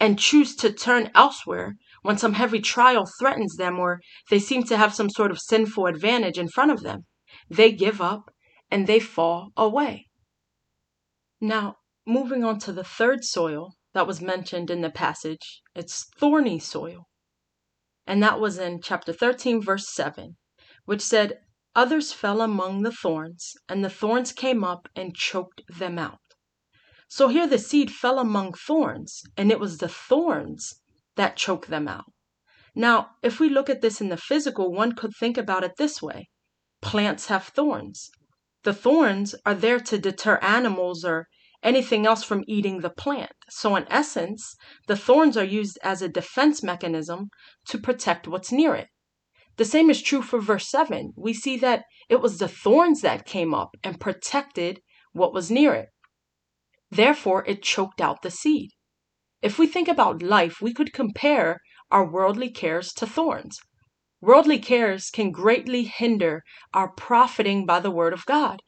and 0.00 0.18
choose 0.18 0.56
to 0.56 0.72
turn 0.72 1.10
elsewhere 1.14 1.76
when 2.02 2.18
some 2.18 2.34
heavy 2.34 2.60
trial 2.60 3.06
threatens 3.18 3.56
them 3.56 3.78
or 3.78 4.00
they 4.28 4.38
seem 4.38 4.64
to 4.64 4.76
have 4.76 4.94
some 4.94 5.08
sort 5.08 5.30
of 5.30 5.40
sinful 5.40 5.86
advantage 5.86 6.38
in 6.38 6.48
front 6.48 6.70
of 6.70 6.82
them. 6.82 7.06
They 7.48 7.72
give 7.72 8.00
up 8.00 8.30
and 8.70 8.86
they 8.86 9.00
fall 9.00 9.52
away. 9.56 10.08
Now, 11.40 11.76
moving 12.06 12.44
on 12.44 12.58
to 12.60 12.72
the 12.72 12.84
third 12.84 13.24
soil 13.24 13.74
that 13.94 14.06
was 14.06 14.20
mentioned 14.20 14.70
in 14.70 14.80
the 14.80 14.90
passage, 14.90 15.62
it's 15.74 16.06
thorny 16.18 16.58
soil. 16.58 17.06
And 18.06 18.22
that 18.22 18.40
was 18.40 18.58
in 18.58 18.80
chapter 18.82 19.12
13, 19.12 19.62
verse 19.62 19.88
7, 19.88 20.36
which 20.84 21.02
said, 21.02 21.38
Others 21.74 22.12
fell 22.12 22.42
among 22.42 22.82
the 22.82 22.92
thorns, 22.92 23.54
and 23.68 23.84
the 23.84 23.90
thorns 23.90 24.32
came 24.32 24.62
up 24.64 24.88
and 24.94 25.14
choked 25.14 25.62
them 25.68 25.98
out. 25.98 26.18
So 27.08 27.28
here 27.28 27.46
the 27.46 27.58
seed 27.58 27.90
fell 27.90 28.18
among 28.18 28.54
thorns, 28.54 29.22
and 29.36 29.50
it 29.50 29.60
was 29.60 29.78
the 29.78 29.88
thorns 29.88 30.81
that 31.16 31.36
choke 31.36 31.66
them 31.66 31.88
out. 31.88 32.04
Now, 32.74 33.10
if 33.22 33.38
we 33.38 33.48
look 33.48 33.68
at 33.68 33.82
this 33.82 34.00
in 34.00 34.08
the 34.08 34.16
physical, 34.16 34.72
one 34.72 34.92
could 34.92 35.12
think 35.14 35.36
about 35.36 35.64
it 35.64 35.76
this 35.76 36.00
way 36.00 36.28
plants 36.80 37.26
have 37.26 37.44
thorns. 37.44 38.10
The 38.64 38.74
thorns 38.74 39.34
are 39.44 39.54
there 39.54 39.80
to 39.80 39.98
deter 39.98 40.38
animals 40.38 41.04
or 41.04 41.26
anything 41.62 42.06
else 42.06 42.24
from 42.24 42.44
eating 42.46 42.80
the 42.80 42.90
plant. 42.90 43.32
So, 43.48 43.76
in 43.76 43.86
essence, 43.90 44.56
the 44.86 44.96
thorns 44.96 45.36
are 45.36 45.44
used 45.44 45.78
as 45.82 46.02
a 46.02 46.08
defense 46.08 46.62
mechanism 46.62 47.28
to 47.66 47.78
protect 47.78 48.26
what's 48.26 48.50
near 48.50 48.74
it. 48.74 48.88
The 49.56 49.64
same 49.64 49.90
is 49.90 50.02
true 50.02 50.22
for 50.22 50.40
verse 50.40 50.68
7. 50.70 51.12
We 51.16 51.34
see 51.34 51.56
that 51.58 51.84
it 52.08 52.20
was 52.20 52.38
the 52.38 52.48
thorns 52.48 53.02
that 53.02 53.26
came 53.26 53.52
up 53.52 53.76
and 53.84 54.00
protected 54.00 54.80
what 55.12 55.34
was 55.34 55.50
near 55.50 55.74
it. 55.74 55.88
Therefore, 56.90 57.44
it 57.46 57.62
choked 57.62 58.00
out 58.00 58.22
the 58.22 58.30
seed. 58.30 58.70
If 59.42 59.58
we 59.58 59.66
think 59.66 59.88
about 59.88 60.22
life, 60.22 60.62
we 60.62 60.72
could 60.72 60.92
compare 60.92 61.60
our 61.90 62.08
worldly 62.08 62.48
cares 62.48 62.92
to 62.94 63.06
thorns. 63.08 63.58
Worldly 64.20 64.60
cares 64.60 65.10
can 65.10 65.32
greatly 65.32 65.82
hinder 65.82 66.44
our 66.72 66.92
profiting 66.92 67.66
by 67.66 67.80
the 67.80 67.90
Word 67.90 68.12
of 68.12 68.24
God. 68.24 68.60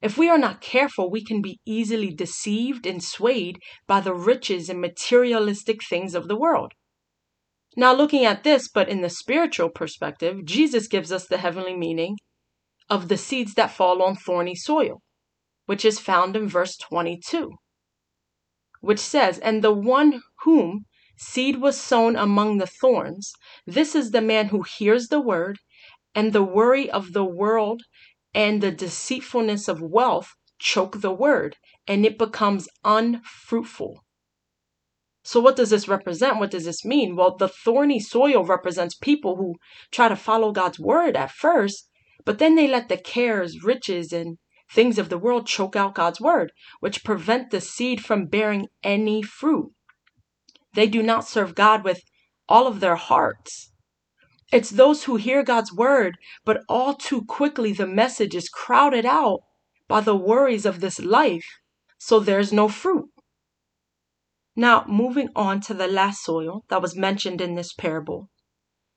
If 0.00 0.18
we 0.18 0.28
are 0.28 0.38
not 0.38 0.60
careful, 0.60 1.08
we 1.08 1.24
can 1.24 1.40
be 1.40 1.60
easily 1.64 2.12
deceived 2.12 2.84
and 2.84 3.00
swayed 3.00 3.60
by 3.86 4.00
the 4.00 4.12
riches 4.12 4.68
and 4.68 4.80
materialistic 4.80 5.84
things 5.84 6.16
of 6.16 6.26
the 6.26 6.36
world. 6.36 6.72
Now, 7.76 7.94
looking 7.94 8.24
at 8.24 8.42
this, 8.42 8.68
but 8.68 8.88
in 8.88 9.02
the 9.02 9.08
spiritual 9.08 9.70
perspective, 9.70 10.44
Jesus 10.44 10.88
gives 10.88 11.12
us 11.12 11.28
the 11.28 11.38
heavenly 11.38 11.76
meaning 11.76 12.16
of 12.90 13.06
the 13.06 13.16
seeds 13.16 13.54
that 13.54 13.70
fall 13.70 14.02
on 14.02 14.16
thorny 14.16 14.56
soil, 14.56 15.00
which 15.66 15.84
is 15.84 16.00
found 16.00 16.34
in 16.34 16.48
verse 16.48 16.76
22 16.76 17.52
which 18.82 18.98
says, 18.98 19.38
And 19.38 19.64
the 19.64 19.72
one 19.72 20.20
whom 20.44 20.84
seed 21.16 21.62
was 21.62 21.80
sown 21.80 22.16
among 22.16 22.58
the 22.58 22.66
thorns, 22.66 23.32
this 23.66 23.94
is 23.94 24.10
the 24.10 24.20
man 24.20 24.48
who 24.48 24.62
hears 24.62 25.08
the 25.08 25.20
word, 25.20 25.58
and 26.14 26.32
the 26.32 26.42
worry 26.42 26.90
of 26.90 27.14
the 27.14 27.24
world 27.24 27.82
and 28.34 28.60
the 28.60 28.70
deceitfulness 28.70 29.68
of 29.68 29.80
wealth 29.80 30.34
choke 30.58 31.00
the 31.00 31.12
word, 31.12 31.56
and 31.86 32.04
it 32.04 32.18
becomes 32.18 32.68
unfruitful. 32.84 34.04
So, 35.24 35.40
what 35.40 35.56
does 35.56 35.70
this 35.70 35.86
represent? 35.86 36.38
What 36.38 36.50
does 36.50 36.64
this 36.64 36.84
mean? 36.84 37.14
Well, 37.14 37.36
the 37.36 37.48
thorny 37.48 38.00
soil 38.00 38.44
represents 38.44 38.96
people 38.96 39.36
who 39.36 39.54
try 39.92 40.08
to 40.08 40.16
follow 40.16 40.50
God's 40.50 40.80
word 40.80 41.16
at 41.16 41.30
first, 41.30 41.88
but 42.24 42.38
then 42.38 42.56
they 42.56 42.66
let 42.66 42.88
the 42.88 42.96
cares, 42.96 43.62
riches, 43.62 44.12
and 44.12 44.38
things 44.72 44.98
of 44.98 45.08
the 45.08 45.18
world 45.18 45.46
choke 45.46 45.76
out 45.76 45.94
God's 45.94 46.20
word, 46.20 46.52
which 46.80 47.04
prevent 47.04 47.50
the 47.50 47.60
seed 47.60 48.04
from 48.04 48.26
bearing 48.26 48.68
any 48.82 49.22
fruit. 49.22 49.72
They 50.74 50.86
do 50.86 51.02
not 51.02 51.28
serve 51.28 51.54
God 51.54 51.84
with 51.84 52.02
all 52.48 52.66
of 52.66 52.80
their 52.80 52.96
hearts. 52.96 53.72
It's 54.52 54.70
those 54.70 55.04
who 55.04 55.16
hear 55.16 55.42
God's 55.42 55.72
word, 55.72 56.18
but 56.44 56.62
all 56.68 56.94
too 56.94 57.24
quickly 57.24 57.72
the 57.72 57.86
message 57.86 58.34
is 58.34 58.48
crowded 58.48 59.06
out 59.06 59.40
by 59.88 60.00
the 60.00 60.16
worries 60.16 60.66
of 60.66 60.80
this 60.80 60.98
life, 60.98 61.46
so 61.98 62.20
there's 62.20 62.52
no 62.52 62.68
fruit. 62.68 63.08
Now, 64.54 64.84
moving 64.86 65.30
on 65.34 65.60
to 65.62 65.74
the 65.74 65.86
last 65.86 66.22
soil 66.22 66.64
that 66.68 66.82
was 66.82 66.94
mentioned 66.94 67.40
in 67.40 67.54
this 67.54 67.72
parable, 67.72 68.28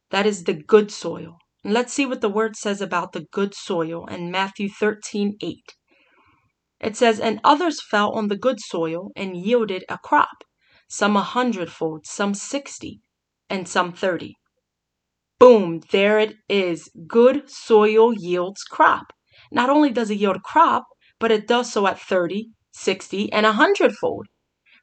that 0.10 0.25
is 0.25 0.44
the 0.44 0.53
good 0.53 0.91
soil. 0.91 1.38
Let's 1.67 1.93
see 1.93 2.05
what 2.05 2.22
the 2.22 2.29
word 2.29 2.55
says 2.55 2.79
about 2.79 3.13
the 3.13 3.25
good 3.31 3.55
soil 3.55 4.05
in 4.05 4.29
Matthew 4.29 4.69
13 4.69 5.36
8. 5.41 5.74
It 6.79 6.95
says, 6.95 7.19
And 7.19 7.41
others 7.43 7.81
fell 7.81 8.12
on 8.12 8.27
the 8.27 8.38
good 8.38 8.60
soil 8.60 9.10
and 9.15 9.36
yielded 9.36 9.84
a 9.89 9.98
crop, 9.98 10.43
some 10.88 11.17
a 11.17 11.24
hundredfold, 11.24 12.05
some 12.05 12.36
sixty, 12.36 13.01
and 13.50 13.67
some 13.67 13.93
thirty. 13.93 14.36
Boom, 15.39 15.81
there 15.91 16.19
it 16.19 16.36
is. 16.48 16.88
Good 17.07 17.50
soil 17.50 18.13
yields 18.13 18.62
crop. 18.63 19.07
Not 19.51 19.72
only 19.72 19.89
does 19.89 20.12
it 20.12 20.19
yield 20.19 20.43
crop, 20.43 20.86
but 21.19 21.31
it 21.31 21.48
does 21.48 21.74
so 21.74 21.88
at 21.88 22.00
30, 22.00 22.51
60, 22.74 23.34
and 23.34 23.48
a 23.48 23.53
hundredfold. 23.53 24.27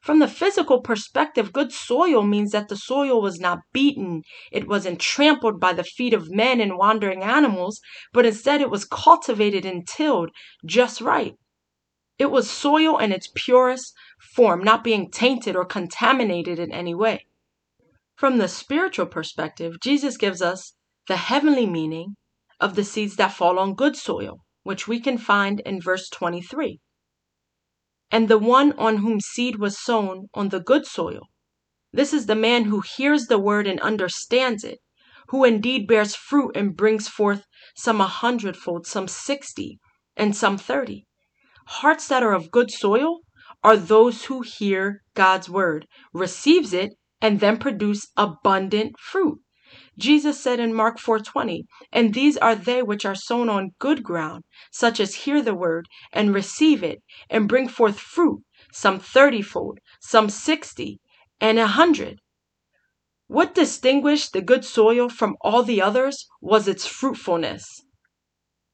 From 0.03 0.19
the 0.19 0.27
physical 0.27 0.81
perspective, 0.81 1.53
good 1.53 1.71
soil 1.71 2.23
means 2.23 2.51
that 2.51 2.67
the 2.67 2.75
soil 2.75 3.21
was 3.21 3.39
not 3.39 3.59
beaten, 3.71 4.23
it 4.51 4.67
wasn't 4.67 4.99
trampled 4.99 5.61
by 5.61 5.71
the 5.71 5.85
feet 5.85 6.13
of 6.13 6.29
men 6.29 6.59
and 6.59 6.77
wandering 6.77 7.23
animals, 7.23 7.79
but 8.11 8.25
instead 8.25 8.59
it 8.59 8.69
was 8.69 8.83
cultivated 8.83 9.65
and 9.65 9.87
tilled 9.87 10.31
just 10.65 10.99
right. 10.99 11.35
It 12.19 12.31
was 12.31 12.49
soil 12.49 12.97
in 12.97 13.13
its 13.13 13.29
purest 13.33 13.93
form, 14.19 14.61
not 14.61 14.83
being 14.83 15.09
tainted 15.09 15.55
or 15.55 15.63
contaminated 15.63 16.59
in 16.59 16.73
any 16.73 16.93
way. 16.93 17.25
From 18.17 18.39
the 18.39 18.49
spiritual 18.49 19.05
perspective, 19.05 19.79
Jesus 19.81 20.17
gives 20.17 20.41
us 20.41 20.73
the 21.07 21.15
heavenly 21.15 21.65
meaning 21.65 22.17
of 22.59 22.75
the 22.75 22.83
seeds 22.83 23.15
that 23.15 23.31
fall 23.31 23.57
on 23.57 23.73
good 23.73 23.95
soil, 23.95 24.41
which 24.63 24.85
we 24.85 24.99
can 24.99 25.17
find 25.17 25.61
in 25.61 25.79
verse 25.79 26.09
23 26.09 26.81
and 28.11 28.27
the 28.27 28.37
one 28.37 28.73
on 28.73 28.97
whom 28.97 29.19
seed 29.19 29.57
was 29.57 29.79
sown 29.79 30.29
on 30.33 30.49
the 30.49 30.59
good 30.59 30.85
soil. 30.85 31.29
This 31.91 32.13
is 32.13 32.25
the 32.25 32.35
man 32.35 32.65
who 32.65 32.81
hears 32.81 33.27
the 33.27 33.39
word 33.39 33.67
and 33.67 33.79
understands 33.79 34.63
it, 34.63 34.79
who 35.29 35.43
indeed 35.43 35.87
bears 35.87 36.15
fruit 36.15 36.51
and 36.55 36.75
brings 36.75 37.07
forth 37.07 37.45
some 37.75 38.01
a 38.01 38.07
hundredfold, 38.07 38.85
some 38.85 39.07
sixty, 39.07 39.79
and 40.17 40.35
some 40.35 40.57
thirty. 40.57 41.05
Hearts 41.67 42.07
that 42.09 42.23
are 42.23 42.33
of 42.33 42.51
good 42.51 42.71
soil 42.71 43.21
are 43.63 43.77
those 43.77 44.25
who 44.25 44.41
hear 44.41 45.01
God's 45.13 45.49
word, 45.49 45.87
receives 46.11 46.73
it, 46.73 46.93
and 47.21 47.39
then 47.39 47.57
produce 47.57 48.07
abundant 48.17 48.99
fruit. 48.99 49.39
Jesus 49.97 50.39
said 50.39 50.59
in 50.59 50.71
Mark 50.71 50.99
4:20, 50.99 51.65
"And 51.91 52.13
these 52.13 52.37
are 52.37 52.53
they 52.53 52.83
which 52.83 53.05
are 53.05 53.15
sown 53.15 53.49
on 53.49 53.71
good 53.79 54.03
ground, 54.03 54.43
such 54.71 54.99
as 54.99 55.15
hear 55.25 55.41
the 55.41 55.55
word 55.55 55.87
and 56.11 56.31
receive 56.31 56.83
it 56.83 57.01
and 57.27 57.49
bring 57.49 57.67
forth 57.67 57.99
fruit, 57.99 58.43
some 58.71 58.99
thirtyfold, 58.99 59.79
some 59.99 60.29
sixty, 60.29 60.99
and 61.41 61.57
a 61.57 61.65
hundred." 61.65 62.19
What 63.25 63.55
distinguished 63.55 64.33
the 64.33 64.43
good 64.43 64.63
soil 64.63 65.09
from 65.09 65.37
all 65.41 65.63
the 65.63 65.81
others 65.81 66.27
was 66.39 66.67
its 66.67 66.85
fruitfulness. 66.85 67.81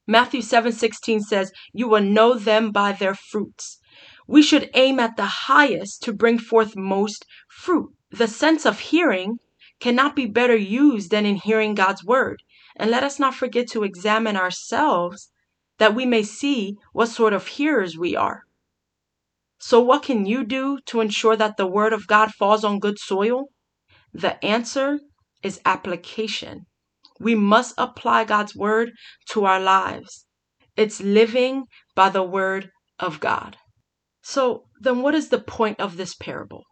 Matthew 0.05 0.41
7:16 0.41 1.21
says, 1.21 1.53
"You 1.71 1.87
will 1.87 2.03
know 2.03 2.33
them 2.33 2.71
by 2.71 2.91
their 2.91 3.15
fruits." 3.15 3.79
We 4.27 4.41
should 4.41 4.69
aim 4.73 4.99
at 4.99 5.15
the 5.15 5.47
highest 5.47 6.03
to 6.03 6.11
bring 6.11 6.39
forth 6.39 6.75
most 6.75 7.25
fruit. 7.47 7.93
The 8.11 8.27
sense 8.27 8.65
of 8.65 8.79
hearing 8.79 9.39
cannot 9.79 10.15
be 10.15 10.25
better 10.25 10.55
used 10.55 11.11
than 11.11 11.25
in 11.25 11.35
hearing 11.35 11.73
God's 11.75 12.03
word, 12.03 12.43
And 12.75 12.91
let 12.91 13.03
us 13.03 13.19
not 13.19 13.35
forget 13.35 13.67
to 13.69 13.83
examine 13.83 14.37
ourselves 14.37 15.31
that 15.77 15.95
we 15.95 16.05
may 16.05 16.23
see 16.23 16.77
what 16.93 17.07
sort 17.07 17.33
of 17.33 17.47
hearers 17.47 17.97
we 17.97 18.15
are. 18.15 18.43
So, 19.57 19.81
what 19.81 20.03
can 20.03 20.25
you 20.25 20.45
do 20.45 20.79
to 20.85 21.01
ensure 21.01 21.35
that 21.35 21.57
the 21.57 21.67
Word 21.67 21.91
of 21.91 22.07
God 22.07 22.33
falls 22.33 22.63
on 22.63 22.79
good 22.79 22.97
soil? 22.97 23.47
The 24.13 24.43
answer 24.43 24.99
is 25.43 25.59
application. 25.65 26.65
We 27.19 27.35
must 27.35 27.73
apply 27.77 28.23
God's 28.23 28.55
Word 28.55 28.93
to 29.31 29.43
our 29.43 29.59
lives. 29.59 30.25
It's 30.77 31.01
living 31.01 31.65
by 31.93 32.09
the 32.09 32.23
Word 32.23 32.71
of 32.99 33.19
God. 33.19 33.57
So, 34.21 34.65
then 34.79 35.01
what 35.01 35.15
is 35.15 35.27
the 35.27 35.39
point 35.39 35.79
of 35.79 35.97
this 35.97 36.15
parable? 36.15 36.63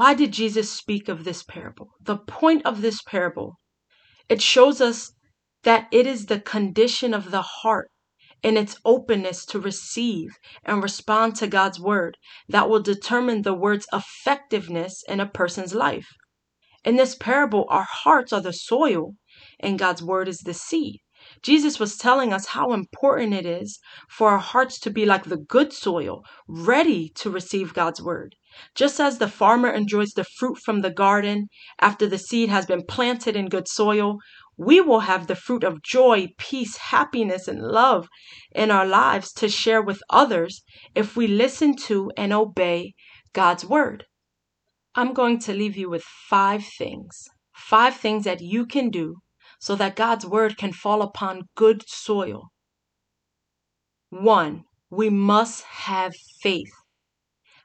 Why 0.00 0.14
did 0.14 0.32
Jesus 0.32 0.70
speak 0.70 1.10
of 1.10 1.24
this 1.24 1.42
parable? 1.42 1.90
The 2.00 2.16
point 2.16 2.64
of 2.64 2.80
this 2.80 3.02
parable, 3.02 3.60
it 4.30 4.40
shows 4.40 4.80
us 4.80 5.12
that 5.64 5.88
it 5.92 6.06
is 6.06 6.24
the 6.24 6.40
condition 6.40 7.12
of 7.12 7.30
the 7.30 7.42
heart 7.42 7.90
and 8.42 8.56
its 8.56 8.78
openness 8.86 9.44
to 9.44 9.60
receive 9.60 10.30
and 10.64 10.82
respond 10.82 11.36
to 11.36 11.46
God's 11.46 11.78
word 11.78 12.16
that 12.48 12.70
will 12.70 12.80
determine 12.80 13.42
the 13.42 13.52
word's 13.52 13.86
effectiveness 13.92 15.04
in 15.06 15.20
a 15.20 15.28
person's 15.28 15.74
life. 15.74 16.08
In 16.82 16.96
this 16.96 17.14
parable, 17.14 17.66
our 17.68 17.86
hearts 17.86 18.32
are 18.32 18.40
the 18.40 18.54
soil 18.54 19.16
and 19.58 19.78
God's 19.78 20.02
word 20.02 20.28
is 20.28 20.38
the 20.38 20.54
seed. 20.54 21.00
Jesus 21.42 21.78
was 21.78 21.98
telling 21.98 22.32
us 22.32 22.46
how 22.46 22.72
important 22.72 23.34
it 23.34 23.44
is 23.44 23.78
for 24.08 24.30
our 24.30 24.38
hearts 24.38 24.80
to 24.80 24.88
be 24.88 25.04
like 25.04 25.24
the 25.24 25.36
good 25.36 25.74
soil, 25.74 26.24
ready 26.48 27.10
to 27.16 27.28
receive 27.28 27.74
God's 27.74 28.00
word. 28.00 28.34
Just 28.74 29.00
as 29.00 29.18
the 29.18 29.28
farmer 29.28 29.70
enjoys 29.70 30.10
the 30.10 30.24
fruit 30.24 30.58
from 30.58 30.80
the 30.80 30.90
garden 30.90 31.48
after 31.80 32.06
the 32.06 32.18
seed 32.18 32.48
has 32.48 32.66
been 32.66 32.84
planted 32.86 33.36
in 33.36 33.48
good 33.48 33.68
soil, 33.68 34.18
we 34.56 34.80
will 34.80 35.00
have 35.00 35.26
the 35.26 35.34
fruit 35.34 35.64
of 35.64 35.82
joy, 35.82 36.28
peace, 36.38 36.76
happiness, 36.76 37.48
and 37.48 37.62
love 37.62 38.08
in 38.52 38.70
our 38.70 38.86
lives 38.86 39.32
to 39.32 39.48
share 39.48 39.80
with 39.80 40.02
others 40.10 40.62
if 40.94 41.16
we 41.16 41.26
listen 41.26 41.74
to 41.76 42.10
and 42.16 42.32
obey 42.32 42.94
God's 43.32 43.64
word. 43.64 44.04
I'm 44.94 45.14
going 45.14 45.38
to 45.40 45.54
leave 45.54 45.76
you 45.76 45.88
with 45.88 46.02
five 46.02 46.64
things. 46.64 47.28
Five 47.54 47.96
things 47.96 48.24
that 48.24 48.40
you 48.40 48.66
can 48.66 48.90
do 48.90 49.16
so 49.60 49.76
that 49.76 49.96
God's 49.96 50.26
word 50.26 50.56
can 50.56 50.72
fall 50.72 51.02
upon 51.02 51.48
good 51.54 51.88
soil. 51.88 52.48
One, 54.10 54.64
we 54.90 55.08
must 55.10 55.62
have 55.62 56.14
faith. 56.42 56.72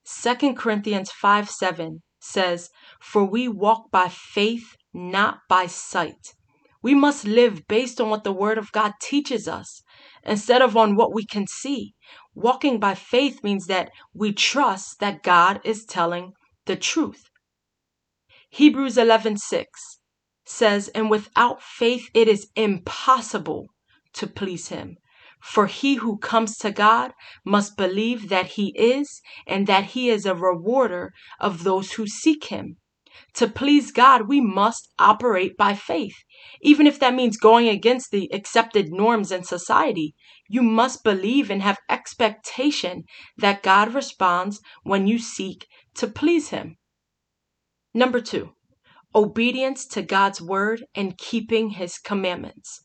2 0.07 0.53
Corinthians 0.53 1.11
5 1.11 1.49
7 1.49 2.03
says, 2.19 2.69
For 3.01 3.23
we 3.23 3.47
walk 3.47 3.89
by 3.91 4.07
faith, 4.07 4.75
not 4.93 5.39
by 5.49 5.65
sight. 5.65 6.33
We 6.83 6.93
must 6.93 7.25
live 7.25 7.67
based 7.67 7.99
on 7.99 8.11
what 8.11 8.23
the 8.23 8.31
Word 8.31 8.59
of 8.59 8.71
God 8.71 8.93
teaches 9.01 9.47
us 9.47 9.81
instead 10.23 10.61
of 10.61 10.77
on 10.77 10.95
what 10.95 11.13
we 11.13 11.25
can 11.25 11.47
see. 11.47 11.95
Walking 12.35 12.79
by 12.79 12.93
faith 12.93 13.43
means 13.43 13.65
that 13.65 13.89
we 14.13 14.31
trust 14.31 14.99
that 14.99 15.23
God 15.23 15.59
is 15.63 15.85
telling 15.85 16.33
the 16.65 16.75
truth. 16.75 17.29
Hebrews 18.49 18.99
11 18.99 19.37
6 19.37 19.99
says, 20.45 20.89
And 20.89 21.09
without 21.09 21.63
faith 21.63 22.09
it 22.13 22.27
is 22.27 22.51
impossible 22.55 23.67
to 24.13 24.27
please 24.27 24.67
him. 24.67 24.97
For 25.47 25.67
he 25.67 25.95
who 25.95 26.17
comes 26.17 26.57
to 26.57 26.71
God 26.71 27.13
must 27.45 27.77
believe 27.77 28.29
that 28.29 28.47
he 28.57 28.73
is, 28.75 29.21
and 29.47 29.67
that 29.67 29.91
he 29.91 30.09
is 30.09 30.25
a 30.25 30.35
rewarder 30.35 31.13
of 31.39 31.63
those 31.63 31.93
who 31.93 32.07
seek 32.07 32.45
him. 32.45 32.77
To 33.35 33.47
please 33.47 33.91
God, 33.91 34.27
we 34.27 34.41
must 34.41 34.89
operate 34.99 35.55
by 35.55 35.75
faith. 35.75 36.15
Even 36.61 36.87
if 36.87 36.99
that 36.99 37.13
means 37.13 37.37
going 37.37 37.69
against 37.69 38.11
the 38.11 38.29
accepted 38.33 38.91
norms 38.91 39.31
in 39.31 39.43
society, 39.43 40.15
you 40.49 40.61
must 40.61 41.03
believe 41.03 41.49
and 41.49 41.61
have 41.61 41.77
expectation 41.89 43.03
that 43.37 43.63
God 43.63 43.93
responds 43.93 44.59
when 44.83 45.07
you 45.07 45.19
seek 45.19 45.67
to 45.93 46.07
please 46.07 46.49
Him. 46.49 46.75
Number 47.93 48.19
two, 48.19 48.55
obedience 49.13 49.85
to 49.87 50.01
God's 50.01 50.41
word 50.41 50.83
and 50.93 51.17
keeping 51.17 51.69
his 51.69 51.97
commandments. 51.97 52.83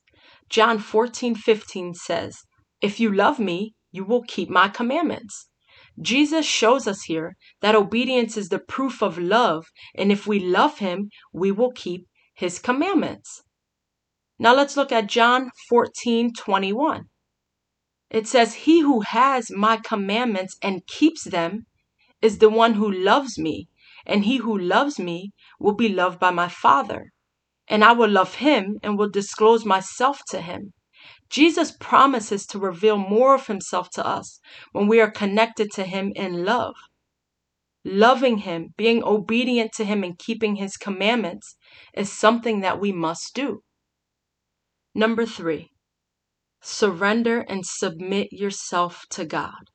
John 0.49 0.79
14, 0.79 1.35
15 1.35 1.95
says, 1.95 2.45
If 2.81 2.99
you 2.99 3.13
love 3.13 3.39
me, 3.39 3.75
you 3.93 4.05
will 4.05 4.23
keep 4.23 4.49
my 4.49 4.69
commandments. 4.69 5.49
Jesus 6.01 6.47
shows 6.47 6.87
us 6.87 7.03
here 7.03 7.37
that 7.61 7.75
obedience 7.75 8.37
is 8.37 8.49
the 8.49 8.59
proof 8.59 9.03
of 9.03 9.19
love, 9.19 9.67
and 9.95 10.11
if 10.11 10.27
we 10.27 10.39
love 10.39 10.79
him, 10.79 11.11
we 11.33 11.51
will 11.51 11.73
keep 11.73 12.07
his 12.35 12.59
commandments. 12.59 13.43
Now 14.39 14.55
let's 14.55 14.77
look 14.77 14.93
at 14.93 15.09
John 15.09 15.51
14, 15.69 16.33
21. 16.33 17.05
It 18.09 18.27
says, 18.27 18.55
He 18.55 18.81
who 18.81 19.01
has 19.03 19.51
my 19.51 19.77
commandments 19.77 20.57
and 20.63 20.87
keeps 20.87 21.25
them 21.25 21.67
is 22.23 22.39
the 22.39 22.49
one 22.49 22.75
who 22.75 22.91
loves 22.91 23.39
me, 23.39 23.69
and 24.07 24.25
he 24.25 24.39
who 24.39 24.57
loves 24.57 24.99
me 24.99 25.33
will 25.59 25.75
be 25.75 25.89
loved 25.89 26.19
by 26.19 26.31
my 26.31 26.49
Father. 26.49 27.13
And 27.69 27.85
I 27.85 27.93
will 27.93 28.09
love 28.09 28.37
him 28.37 28.79
and 28.83 28.99
will 28.99 29.11
disclose 29.11 29.65
myself 29.65 30.21
to 30.31 30.41
him. 30.41 30.73
Jesus 31.31 31.71
promises 31.79 32.45
to 32.47 32.59
reveal 32.59 32.97
more 32.97 33.35
of 33.37 33.47
himself 33.47 33.89
to 33.91 34.05
us 34.07 34.41
when 34.73 34.89
we 34.89 35.01
are 35.01 35.11
connected 35.11 35.71
to 35.75 35.85
him 35.85 36.13
in 36.17 36.45
love. 36.45 36.75
Loving 37.85 38.39
him, 38.39 38.75
being 38.77 39.03
obedient 39.05 39.73
to 39.77 39.85
him, 39.85 40.05
and 40.05 40.19
keeping 40.19 40.57
his 40.57 40.77
commandments 40.77 41.57
is 41.95 42.13
something 42.13 42.61
that 42.61 42.81
we 42.81 42.93
must 42.93 43.35
do. 43.35 43.63
Number 44.95 45.25
three, 45.25 45.71
surrender 46.61 47.41
and 47.49 47.65
submit 47.65 48.33
yourself 48.33 49.07
to 49.11 49.25
God. 49.25 49.71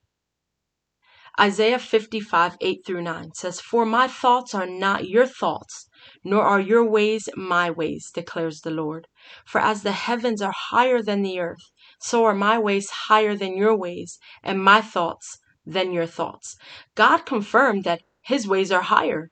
Isaiah 1.39 1.80
55, 1.80 2.58
8 2.62 2.86
through 2.86 3.02
9 3.02 3.34
says, 3.34 3.60
For 3.60 3.86
my 3.86 4.08
thoughts 4.08 4.56
are 4.56 4.65
not 4.65 5.10
your 5.10 5.28
thoughts, 5.28 5.89
nor 6.24 6.43
are 6.43 6.62
your 6.62 6.89
ways 6.89 7.28
my 7.36 7.69
ways, 7.69 8.10
declares 8.13 8.62
the 8.62 8.71
Lord. 8.71 9.08
For 9.45 9.60
as 9.60 9.84
the 9.84 9.91
heavens 9.91 10.41
are 10.41 10.54
higher 10.56 11.02
than 11.02 11.24
the 11.24 11.39
earth, 11.39 11.71
so 12.00 12.24
are 12.26 12.36
my 12.36 12.58
ways 12.58 12.89
higher 12.89 13.36
than 13.36 13.58
your 13.58 13.76
ways, 13.76 14.17
and 14.43 14.63
my 14.63 14.82
thoughts 14.82 15.39
than 15.65 15.91
your 15.91 16.06
thoughts. 16.06 16.56
God 16.95 17.26
confirmed 17.26 17.84
that 17.84 18.04
his 18.21 18.48
ways 18.48 18.71
are 18.71 18.82
higher. 18.82 19.30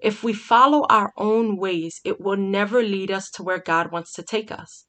If 0.00 0.22
we 0.22 0.32
follow 0.34 0.86
our 0.90 1.12
own 1.16 1.56
ways, 1.56 2.00
it 2.04 2.20
will 2.20 2.36
never 2.36 2.82
lead 2.82 3.10
us 3.10 3.30
to 3.30 3.42
where 3.42 3.58
God 3.58 3.90
wants 3.92 4.12
to 4.14 4.22
take 4.22 4.50
us. 4.50 4.86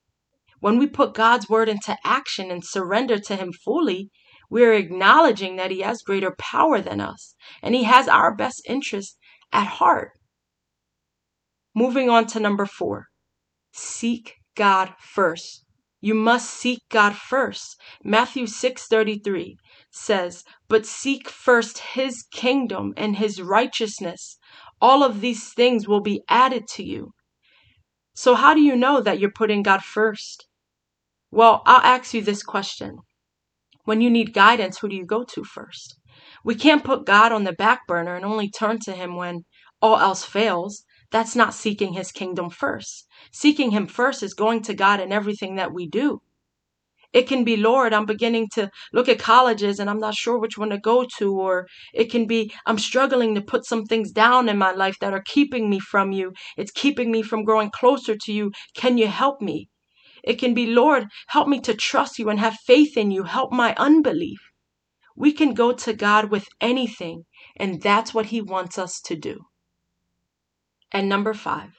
When 0.59 0.77
we 0.77 0.87
put 0.87 1.13
God's 1.13 1.47
word 1.47 1.69
into 1.69 1.97
action 2.03 2.49
and 2.49 2.65
surrender 2.65 3.19
to 3.19 3.35
Him 3.35 3.53
fully, 3.53 4.09
we're 4.49 4.73
acknowledging 4.73 5.55
that 5.55 5.71
He 5.71 5.81
has 5.81 6.01
greater 6.01 6.35
power 6.37 6.81
than 6.81 7.01
us 7.01 7.35
and 7.61 7.75
He 7.75 7.83
has 7.83 8.07
our 8.07 8.35
best 8.35 8.61
interest 8.67 9.17
at 9.51 9.67
heart. 9.67 10.11
Moving 11.73 12.09
on 12.09 12.27
to 12.27 12.39
number 12.39 12.65
four 12.65 13.07
seek 13.73 14.35
God 14.55 14.93
first. 14.99 15.65
You 15.99 16.13
must 16.13 16.49
seek 16.49 16.81
God 16.89 17.15
first. 17.15 17.79
Matthew 18.03 18.45
6:33 18.45 19.57
says, 19.91 20.43
"But 20.67 20.85
seek 20.85 21.29
first 21.29 21.79
his 21.79 22.23
kingdom 22.31 22.93
and 22.95 23.17
his 23.17 23.41
righteousness. 23.41 24.37
All 24.79 25.03
of 25.03 25.19
these 25.19 25.51
things 25.53 25.87
will 25.87 26.01
be 26.01 26.21
added 26.29 26.67
to 26.75 26.83
you." 26.83 27.11
So 28.13 28.35
how 28.35 28.53
do 28.53 28.61
you 28.61 28.75
know 28.75 29.01
that 29.01 29.19
you're 29.19 29.31
putting 29.31 29.63
God 29.63 29.83
first? 29.83 30.47
Well, 31.31 31.63
I'll 31.65 31.81
ask 31.81 32.13
you 32.13 32.21
this 32.21 32.43
question. 32.43 32.99
When 33.85 34.01
you 34.01 34.09
need 34.09 34.33
guidance, 34.33 34.79
who 34.79 34.89
do 34.89 34.95
you 34.95 35.05
go 35.05 35.23
to 35.23 35.43
first? 35.43 35.95
We 36.43 36.55
can't 36.55 36.83
put 36.83 37.05
God 37.05 37.31
on 37.31 37.43
the 37.43 37.53
back 37.53 37.87
burner 37.87 38.15
and 38.15 38.25
only 38.25 38.49
turn 38.49 38.79
to 38.85 38.91
Him 38.91 39.15
when 39.15 39.45
all 39.81 39.97
else 39.97 40.25
fails. 40.25 40.83
That's 41.11 41.35
not 41.35 41.53
seeking 41.53 41.93
His 41.93 42.11
kingdom 42.11 42.49
first. 42.49 43.07
Seeking 43.31 43.71
Him 43.71 43.85
first 43.85 44.23
is 44.23 44.33
going 44.33 44.63
to 44.63 44.73
God 44.73 44.99
in 44.99 45.11
everything 45.11 45.55
that 45.55 45.71
we 45.71 45.87
do. 45.87 46.21
It 47.13 47.27
can 47.27 47.43
be, 47.43 47.55
Lord, 47.55 47.93
I'm 47.93 48.05
beginning 48.07 48.49
to 48.55 48.69
look 48.91 49.07
at 49.07 49.19
colleges 49.19 49.79
and 49.79 49.89
I'm 49.89 49.99
not 49.99 50.15
sure 50.15 50.37
which 50.37 50.57
one 50.57 50.71
to 50.71 50.79
go 50.79 51.05
to. 51.19 51.39
Or 51.39 51.67
it 51.93 52.11
can 52.11 52.25
be, 52.25 52.51
I'm 52.65 52.79
struggling 52.79 53.35
to 53.35 53.41
put 53.41 53.65
some 53.65 53.85
things 53.85 54.11
down 54.11 54.49
in 54.49 54.57
my 54.57 54.71
life 54.71 54.97
that 54.99 55.13
are 55.13 55.23
keeping 55.25 55.69
me 55.69 55.79
from 55.79 56.11
you. 56.11 56.33
It's 56.57 56.71
keeping 56.71 57.11
me 57.11 57.21
from 57.21 57.45
growing 57.45 57.69
closer 57.69 58.15
to 58.19 58.33
you. 58.33 58.51
Can 58.75 58.97
you 58.97 59.07
help 59.07 59.41
me? 59.41 59.69
It 60.25 60.39
can 60.39 60.55
be, 60.55 60.65
Lord, 60.65 61.07
help 61.27 61.47
me 61.47 61.59
to 61.61 61.75
trust 61.75 62.17
you 62.17 62.29
and 62.29 62.39
have 62.39 62.57
faith 62.65 62.97
in 62.97 63.11
you. 63.11 63.23
Help 63.23 63.51
my 63.51 63.75
unbelief. 63.77 64.39
We 65.15 65.31
can 65.31 65.53
go 65.53 65.71
to 65.71 65.93
God 65.93 66.31
with 66.31 66.47
anything, 66.59 67.25
and 67.55 67.81
that's 67.81 68.13
what 68.13 68.27
He 68.27 68.41
wants 68.41 68.79
us 68.79 68.99
to 69.01 69.15
do. 69.15 69.45
And 70.91 71.07
number 71.07 71.33
five, 71.35 71.73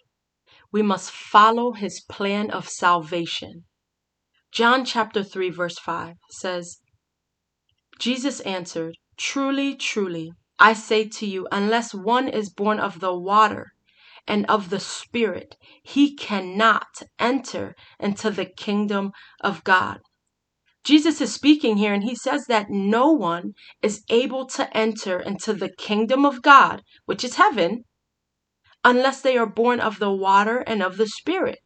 we 0.73 0.81
must 0.81 1.11
follow 1.11 1.73
His 1.73 2.01
plan 2.09 2.51
of 2.53 2.69
salvation. 2.69 3.65
John 4.53 4.85
chapter 4.85 5.25
3, 5.25 5.51
verse 5.51 5.79
5 5.79 6.15
says, 6.31 6.79
Jesus 7.99 8.41
answered, 8.41 8.97
Truly, 9.17 9.75
truly, 9.75 10.33
I 10.59 10.73
say 10.73 11.09
to 11.09 11.27
you, 11.27 11.49
unless 11.51 11.93
one 11.93 12.29
is 12.29 12.49
born 12.49 12.79
of 12.79 13.01
the 13.01 13.15
water 13.15 13.73
and 14.27 14.47
of 14.47 14.71
the 14.71 14.81
Spirit, 14.81 15.57
he 15.83 16.15
cannot 16.15 17.03
enter 17.19 17.75
into 17.99 18.31
the 18.31 18.47
kingdom 18.47 19.13
of 19.41 19.65
God. 19.65 20.01
Jesus 20.85 21.21
is 21.21 21.35
speaking 21.35 21.79
here 21.79 21.93
and 21.93 22.05
he 22.05 22.15
says 22.15 22.47
that 22.47 22.71
no 22.71 23.11
one 23.11 23.55
is 23.83 24.05
able 24.09 24.47
to 24.47 24.77
enter 24.77 25.19
into 25.19 25.53
the 25.53 25.71
kingdom 25.77 26.25
of 26.25 26.43
God, 26.43 26.83
which 27.07 27.25
is 27.25 27.37
heaven, 27.37 27.85
unless 28.85 29.21
they 29.21 29.37
are 29.37 29.47
born 29.47 29.81
of 29.81 29.99
the 29.99 30.13
water 30.13 30.59
and 30.59 30.83
of 30.83 30.97
the 30.97 31.09
Spirit. 31.09 31.59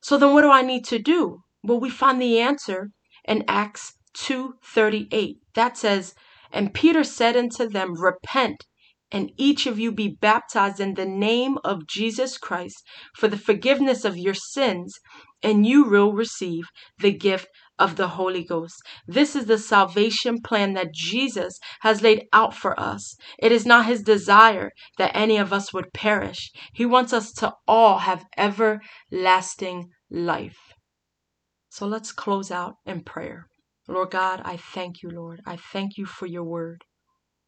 So 0.00 0.16
then 0.16 0.32
what 0.32 0.42
do 0.42 0.50
I 0.50 0.62
need 0.62 0.84
to 0.86 1.00
do? 1.00 1.40
Well, 1.64 1.80
we 1.80 1.90
find 1.90 2.22
the 2.22 2.38
answer 2.38 2.90
in 3.24 3.44
Acts 3.48 3.94
2:38. 4.14 5.38
That 5.54 5.76
says, 5.76 6.14
"And 6.52 6.72
Peter 6.72 7.02
said 7.02 7.36
unto 7.36 7.68
them, 7.68 8.00
Repent 8.00 8.64
and 9.12 9.30
each 9.36 9.66
of 9.66 9.78
you 9.78 9.92
be 9.92 10.08
baptized 10.20 10.80
in 10.80 10.94
the 10.94 11.06
name 11.06 11.58
of 11.64 11.86
Jesus 11.86 12.38
Christ 12.38 12.82
for 13.14 13.28
the 13.28 13.38
forgiveness 13.38 14.04
of 14.04 14.16
your 14.16 14.34
sins, 14.34 14.98
and 15.42 15.66
you 15.66 15.84
will 15.84 16.12
receive 16.12 16.64
the 16.98 17.12
gift 17.12 17.48
of 17.78 17.96
the 17.96 18.08
Holy 18.08 18.42
Ghost. 18.42 18.74
This 19.06 19.36
is 19.36 19.46
the 19.46 19.58
salvation 19.58 20.40
plan 20.40 20.72
that 20.74 20.92
Jesus 20.92 21.58
has 21.80 22.02
laid 22.02 22.24
out 22.32 22.54
for 22.54 22.78
us. 22.80 23.14
It 23.38 23.52
is 23.52 23.66
not 23.66 23.86
his 23.86 24.02
desire 24.02 24.70
that 24.98 25.14
any 25.14 25.36
of 25.36 25.52
us 25.52 25.72
would 25.72 25.92
perish. 25.92 26.50
He 26.72 26.86
wants 26.86 27.12
us 27.12 27.32
to 27.34 27.52
all 27.68 27.98
have 27.98 28.24
everlasting 28.36 29.90
life. 30.10 30.72
So 31.68 31.86
let's 31.86 32.12
close 32.12 32.50
out 32.50 32.76
in 32.86 33.02
prayer. 33.02 33.46
Lord 33.86 34.10
God, 34.10 34.40
I 34.44 34.56
thank 34.56 35.02
you, 35.02 35.10
Lord. 35.10 35.42
I 35.46 35.56
thank 35.56 35.96
you 35.96 36.06
for 36.06 36.26
your 36.26 36.44
word. 36.44 36.82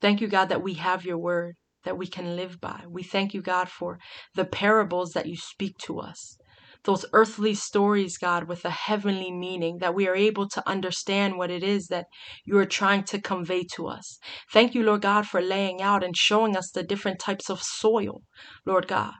Thank 0.01 0.21
you, 0.21 0.29
God, 0.29 0.49
that 0.49 0.63
we 0.63 0.75
have 0.75 1.05
your 1.05 1.19
word 1.19 1.57
that 1.85 1.99
we 1.99 2.07
can 2.07 2.37
live 2.37 2.61
by. 2.61 2.85
We 2.89 3.03
thank 3.03 3.35
you, 3.35 3.41
God, 3.41 3.69
for 3.69 3.99
the 4.35 4.45
parables 4.45 5.13
that 5.13 5.27
you 5.27 5.37
speak 5.37 5.79
to 5.79 6.01
us. 6.01 6.37
Those 6.85 7.05
earthly 7.13 7.55
stories, 7.55 8.19
God, 8.19 8.49
with 8.49 8.65
a 8.65 8.71
heavenly 8.71 9.33
meaning, 9.33 9.79
that 9.79 9.95
we 9.95 10.07
are 10.07 10.15
able 10.15 10.49
to 10.51 10.69
understand 10.69 11.37
what 11.37 11.51
it 11.51 11.63
is 11.63 11.89
that 11.89 12.07
you 12.45 12.59
are 12.59 12.65
trying 12.67 13.05
to 13.05 13.21
convey 13.21 13.65
to 13.75 13.87
us. 13.89 14.19
Thank 14.53 14.75
you, 14.75 14.83
Lord 14.85 15.03
God, 15.03 15.27
for 15.27 15.41
laying 15.41 15.83
out 15.83 16.05
and 16.05 16.17
showing 16.17 16.57
us 16.57 16.71
the 16.71 16.83
different 16.83 17.19
types 17.19 17.51
of 17.51 17.63
soil, 17.63 18.23
Lord 18.65 18.87
God. 18.87 19.15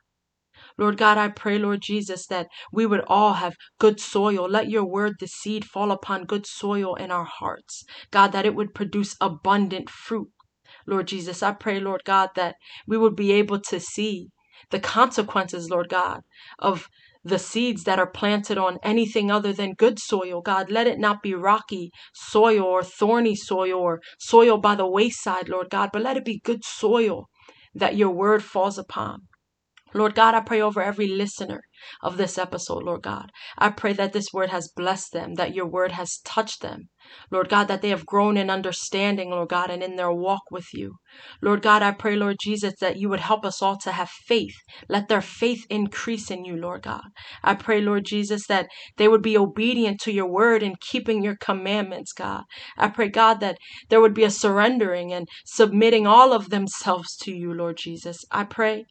Lord 0.79 0.97
God, 0.97 1.19
I 1.19 1.29
pray, 1.29 1.59
Lord 1.59 1.81
Jesus, 1.83 2.27
that 2.27 2.47
we 2.73 2.87
would 2.87 3.03
all 3.09 3.35
have 3.35 3.57
good 3.81 3.99
soil. 4.01 4.49
Let 4.49 4.71
your 4.71 4.85
word, 4.85 5.15
the 5.19 5.27
seed, 5.27 5.65
fall 5.65 5.91
upon 5.91 6.25
good 6.25 6.47
soil 6.47 6.95
in 6.95 7.11
our 7.11 7.25
hearts. 7.25 7.85
God, 8.13 8.29
that 8.33 8.47
it 8.47 8.55
would 8.55 8.75
produce 8.75 9.17
abundant 9.21 9.91
fruit. 9.91 10.31
Lord 10.89 11.07
Jesus. 11.07 11.43
I 11.43 11.53
pray, 11.53 11.79
Lord 11.81 12.03
God, 12.05 12.31
that 12.35 12.57
we 12.87 12.97
would 12.97 13.15
be 13.15 13.33
able 13.33 13.61
to 13.61 13.79
see 13.79 14.29
the 14.71 14.81
consequences, 14.81 15.71
Lord 15.71 15.89
God, 15.89 16.23
of 16.59 16.89
the 17.25 17.39
seeds 17.39 17.85
that 17.85 17.99
are 17.99 18.11
planted 18.11 18.59
on 18.59 18.79
anything 18.83 19.31
other 19.31 19.53
than 19.53 19.75
good 19.75 19.99
soil. 19.99 20.41
God, 20.41 20.71
let 20.71 20.87
it 20.87 20.99
not 20.99 21.23
be 21.23 21.35
rocky 21.35 21.91
soil 22.15 22.63
or 22.63 22.83
thorny 22.83 23.35
soil 23.35 23.79
or 23.79 24.01
soil 24.19 24.59
by 24.59 24.75
the 24.75 24.87
wayside, 24.87 25.49
Lord 25.49 25.69
God, 25.71 25.91
but 25.93 26.03
let 26.03 26.17
it 26.17 26.25
be 26.25 26.41
good 26.43 26.65
soil 26.65 27.27
that 27.75 27.97
your 27.97 28.11
word 28.11 28.43
falls 28.43 28.79
upon. 28.79 29.21
Lord 29.95 30.15
God, 30.15 30.35
I 30.35 30.41
pray 30.41 30.61
over 30.61 30.83
every 30.83 31.09
listener 31.09 31.61
of 32.03 32.17
this 32.17 32.39
episode, 32.39 32.83
Lord 32.83 33.03
God. 33.03 33.31
I 33.57 33.71
pray 33.71 33.93
that 33.95 34.13
this 34.13 34.33
word 34.33 34.51
has 34.51 34.73
blessed 34.75 35.13
them, 35.13 35.35
that 35.35 35.55
your 35.55 35.67
word 35.67 35.93
has 35.93 36.19
touched 36.25 36.63
them. 36.63 36.89
Lord 37.31 37.49
God, 37.49 37.69
that 37.69 37.81
they 37.81 37.89
have 37.89 38.05
grown 38.05 38.37
in 38.37 38.51
understanding, 38.51 39.31
Lord 39.31 39.49
God, 39.49 39.71
and 39.71 39.83
in 39.83 39.97
their 39.97 40.13
walk 40.13 40.43
with 40.51 40.67
you. 40.75 40.97
Lord 41.41 41.63
God, 41.63 41.83
I 41.83 41.93
pray, 41.93 42.17
Lord 42.17 42.37
Jesus, 42.43 42.75
that 42.81 42.99
you 42.99 43.09
would 43.09 43.21
help 43.21 43.47
us 43.47 43.63
all 43.63 43.77
to 43.79 43.93
have 43.93 44.11
faith. 44.11 44.55
Let 44.89 45.09
their 45.09 45.23
faith 45.23 45.65
increase 45.71 46.31
in 46.31 46.45
you, 46.45 46.57
Lord 46.57 46.83
God. 46.83 47.09
I 47.43 47.55
pray, 47.55 47.81
Lord 47.81 48.05
Jesus, 48.05 48.47
that 48.49 48.69
they 48.97 49.09
would 49.09 49.23
be 49.23 49.39
obedient 49.39 50.01
to 50.03 50.13
your 50.13 50.29
word 50.29 50.63
and 50.63 50.81
keeping 50.81 51.23
your 51.23 51.37
commandments, 51.37 52.13
God. 52.13 52.45
I 52.77 52.89
pray, 52.89 53.09
God, 53.09 53.41
that 53.41 53.59
there 53.89 54.01
would 54.01 54.15
be 54.15 54.25
a 54.25 54.31
surrendering 54.31 55.13
and 55.13 55.29
submitting 55.47 56.07
all 56.07 56.33
of 56.33 56.51
themselves 56.51 57.17
to 57.23 57.33
you, 57.33 57.55
Lord 57.55 57.79
Jesus. 57.79 58.25
I 58.31 58.45
pray 58.45 58.85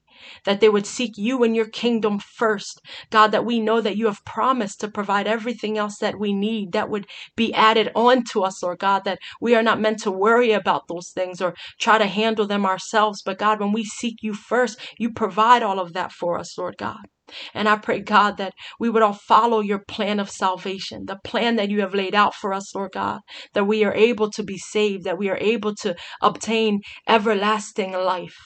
that 0.46 0.60
they 0.60 0.70
would 0.70 0.86
seek 0.86 1.18
you 1.18 1.44
and 1.44 1.56
your 1.56 1.68
kingdom 1.68 2.20
first. 2.20 2.82
God, 3.10 3.32
that 3.32 3.46
we 3.46 3.60
know 3.60 3.82
that 3.82 3.98
you 3.98 4.06
have 4.06 4.26
promised 4.26 4.80
to 4.82 4.88
provide 4.88 5.28
everything 5.28 5.78
else 5.78 5.98
that 6.00 6.20
we 6.20 6.34
need 6.34 6.72
that 6.72 6.90
would 6.90 7.08
be 7.36 7.54
added 7.54 7.92
on 7.96 8.24
to 8.32 8.44
us, 8.44 8.62
Lord 8.64 8.80
God, 8.80 9.04
that 9.06 9.20
we 9.42 9.56
are 9.56 9.64
not 9.64 9.82
meant 9.82 10.00
to 10.04 10.12
worry 10.12 10.52
about 10.52 10.88
those 10.88 11.10
things 11.10 11.42
or 11.42 11.56
try 11.80 11.98
to 11.98 12.06
handle 12.06 12.48
them 12.48 12.66
ourselves. 12.66 13.22
But 13.24 13.40
God, 13.40 13.60
when 13.60 13.72
we 13.72 13.84
seek 13.84 14.18
you 14.22 14.34
first, 14.34 14.80
you 14.98 15.12
provide 15.12 15.64
all 15.64 15.80
of 15.80 15.94
that 15.94 16.12
for 16.12 16.38
us, 16.38 16.58
Lord 16.58 16.78
God. 16.78 17.00
And 17.54 17.68
I 17.68 17.78
pray, 17.78 18.00
God, 18.00 18.38
that 18.38 18.54
we 18.80 18.90
would 18.90 19.04
all 19.04 19.14
follow 19.14 19.60
your 19.60 19.80
plan 19.80 20.20
of 20.20 20.30
salvation, 20.30 21.06
the 21.08 21.20
plan 21.24 21.58
that 21.58 21.70
you 21.70 21.82
have 21.82 21.94
laid 21.94 22.16
out 22.16 22.34
for 22.34 22.54
us, 22.54 22.74
Lord 22.74 22.94
God, 22.94 23.20
that 23.54 23.66
we 23.66 23.84
are 23.84 23.94
able 23.94 24.30
to 24.32 24.44
be 24.44 24.58
saved, 24.58 25.04
that 25.04 25.18
we 25.18 25.30
are 25.30 25.38
able 25.38 25.76
to 25.76 25.96
obtain 26.22 26.82
everlasting 27.08 27.92
life. 27.92 28.38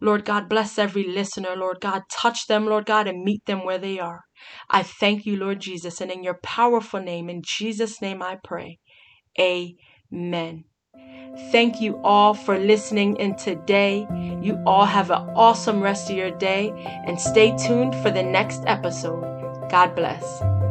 Lord 0.00 0.24
God, 0.24 0.48
bless 0.48 0.78
every 0.78 1.04
listener. 1.04 1.54
Lord 1.56 1.80
God, 1.80 2.02
touch 2.10 2.46
them, 2.46 2.66
Lord 2.66 2.86
God, 2.86 3.06
and 3.06 3.24
meet 3.24 3.44
them 3.46 3.64
where 3.64 3.78
they 3.78 3.98
are. 3.98 4.22
I 4.70 4.82
thank 4.82 5.26
you, 5.26 5.36
Lord 5.36 5.60
Jesus, 5.60 6.00
and 6.00 6.10
in 6.10 6.22
your 6.22 6.38
powerful 6.42 7.00
name, 7.00 7.28
in 7.28 7.42
Jesus' 7.44 8.00
name 8.00 8.22
I 8.22 8.38
pray. 8.42 8.78
Amen. 9.38 10.64
Thank 11.52 11.80
you 11.80 12.00
all 12.02 12.34
for 12.34 12.58
listening 12.58 13.16
in 13.16 13.36
today. 13.36 14.06
You 14.42 14.62
all 14.66 14.86
have 14.86 15.10
an 15.10 15.28
awesome 15.34 15.80
rest 15.80 16.10
of 16.10 16.16
your 16.16 16.30
day 16.30 16.72
and 17.06 17.20
stay 17.20 17.54
tuned 17.56 17.94
for 17.96 18.10
the 18.10 18.22
next 18.22 18.62
episode. 18.66 19.68
God 19.68 19.94
bless. 19.94 20.65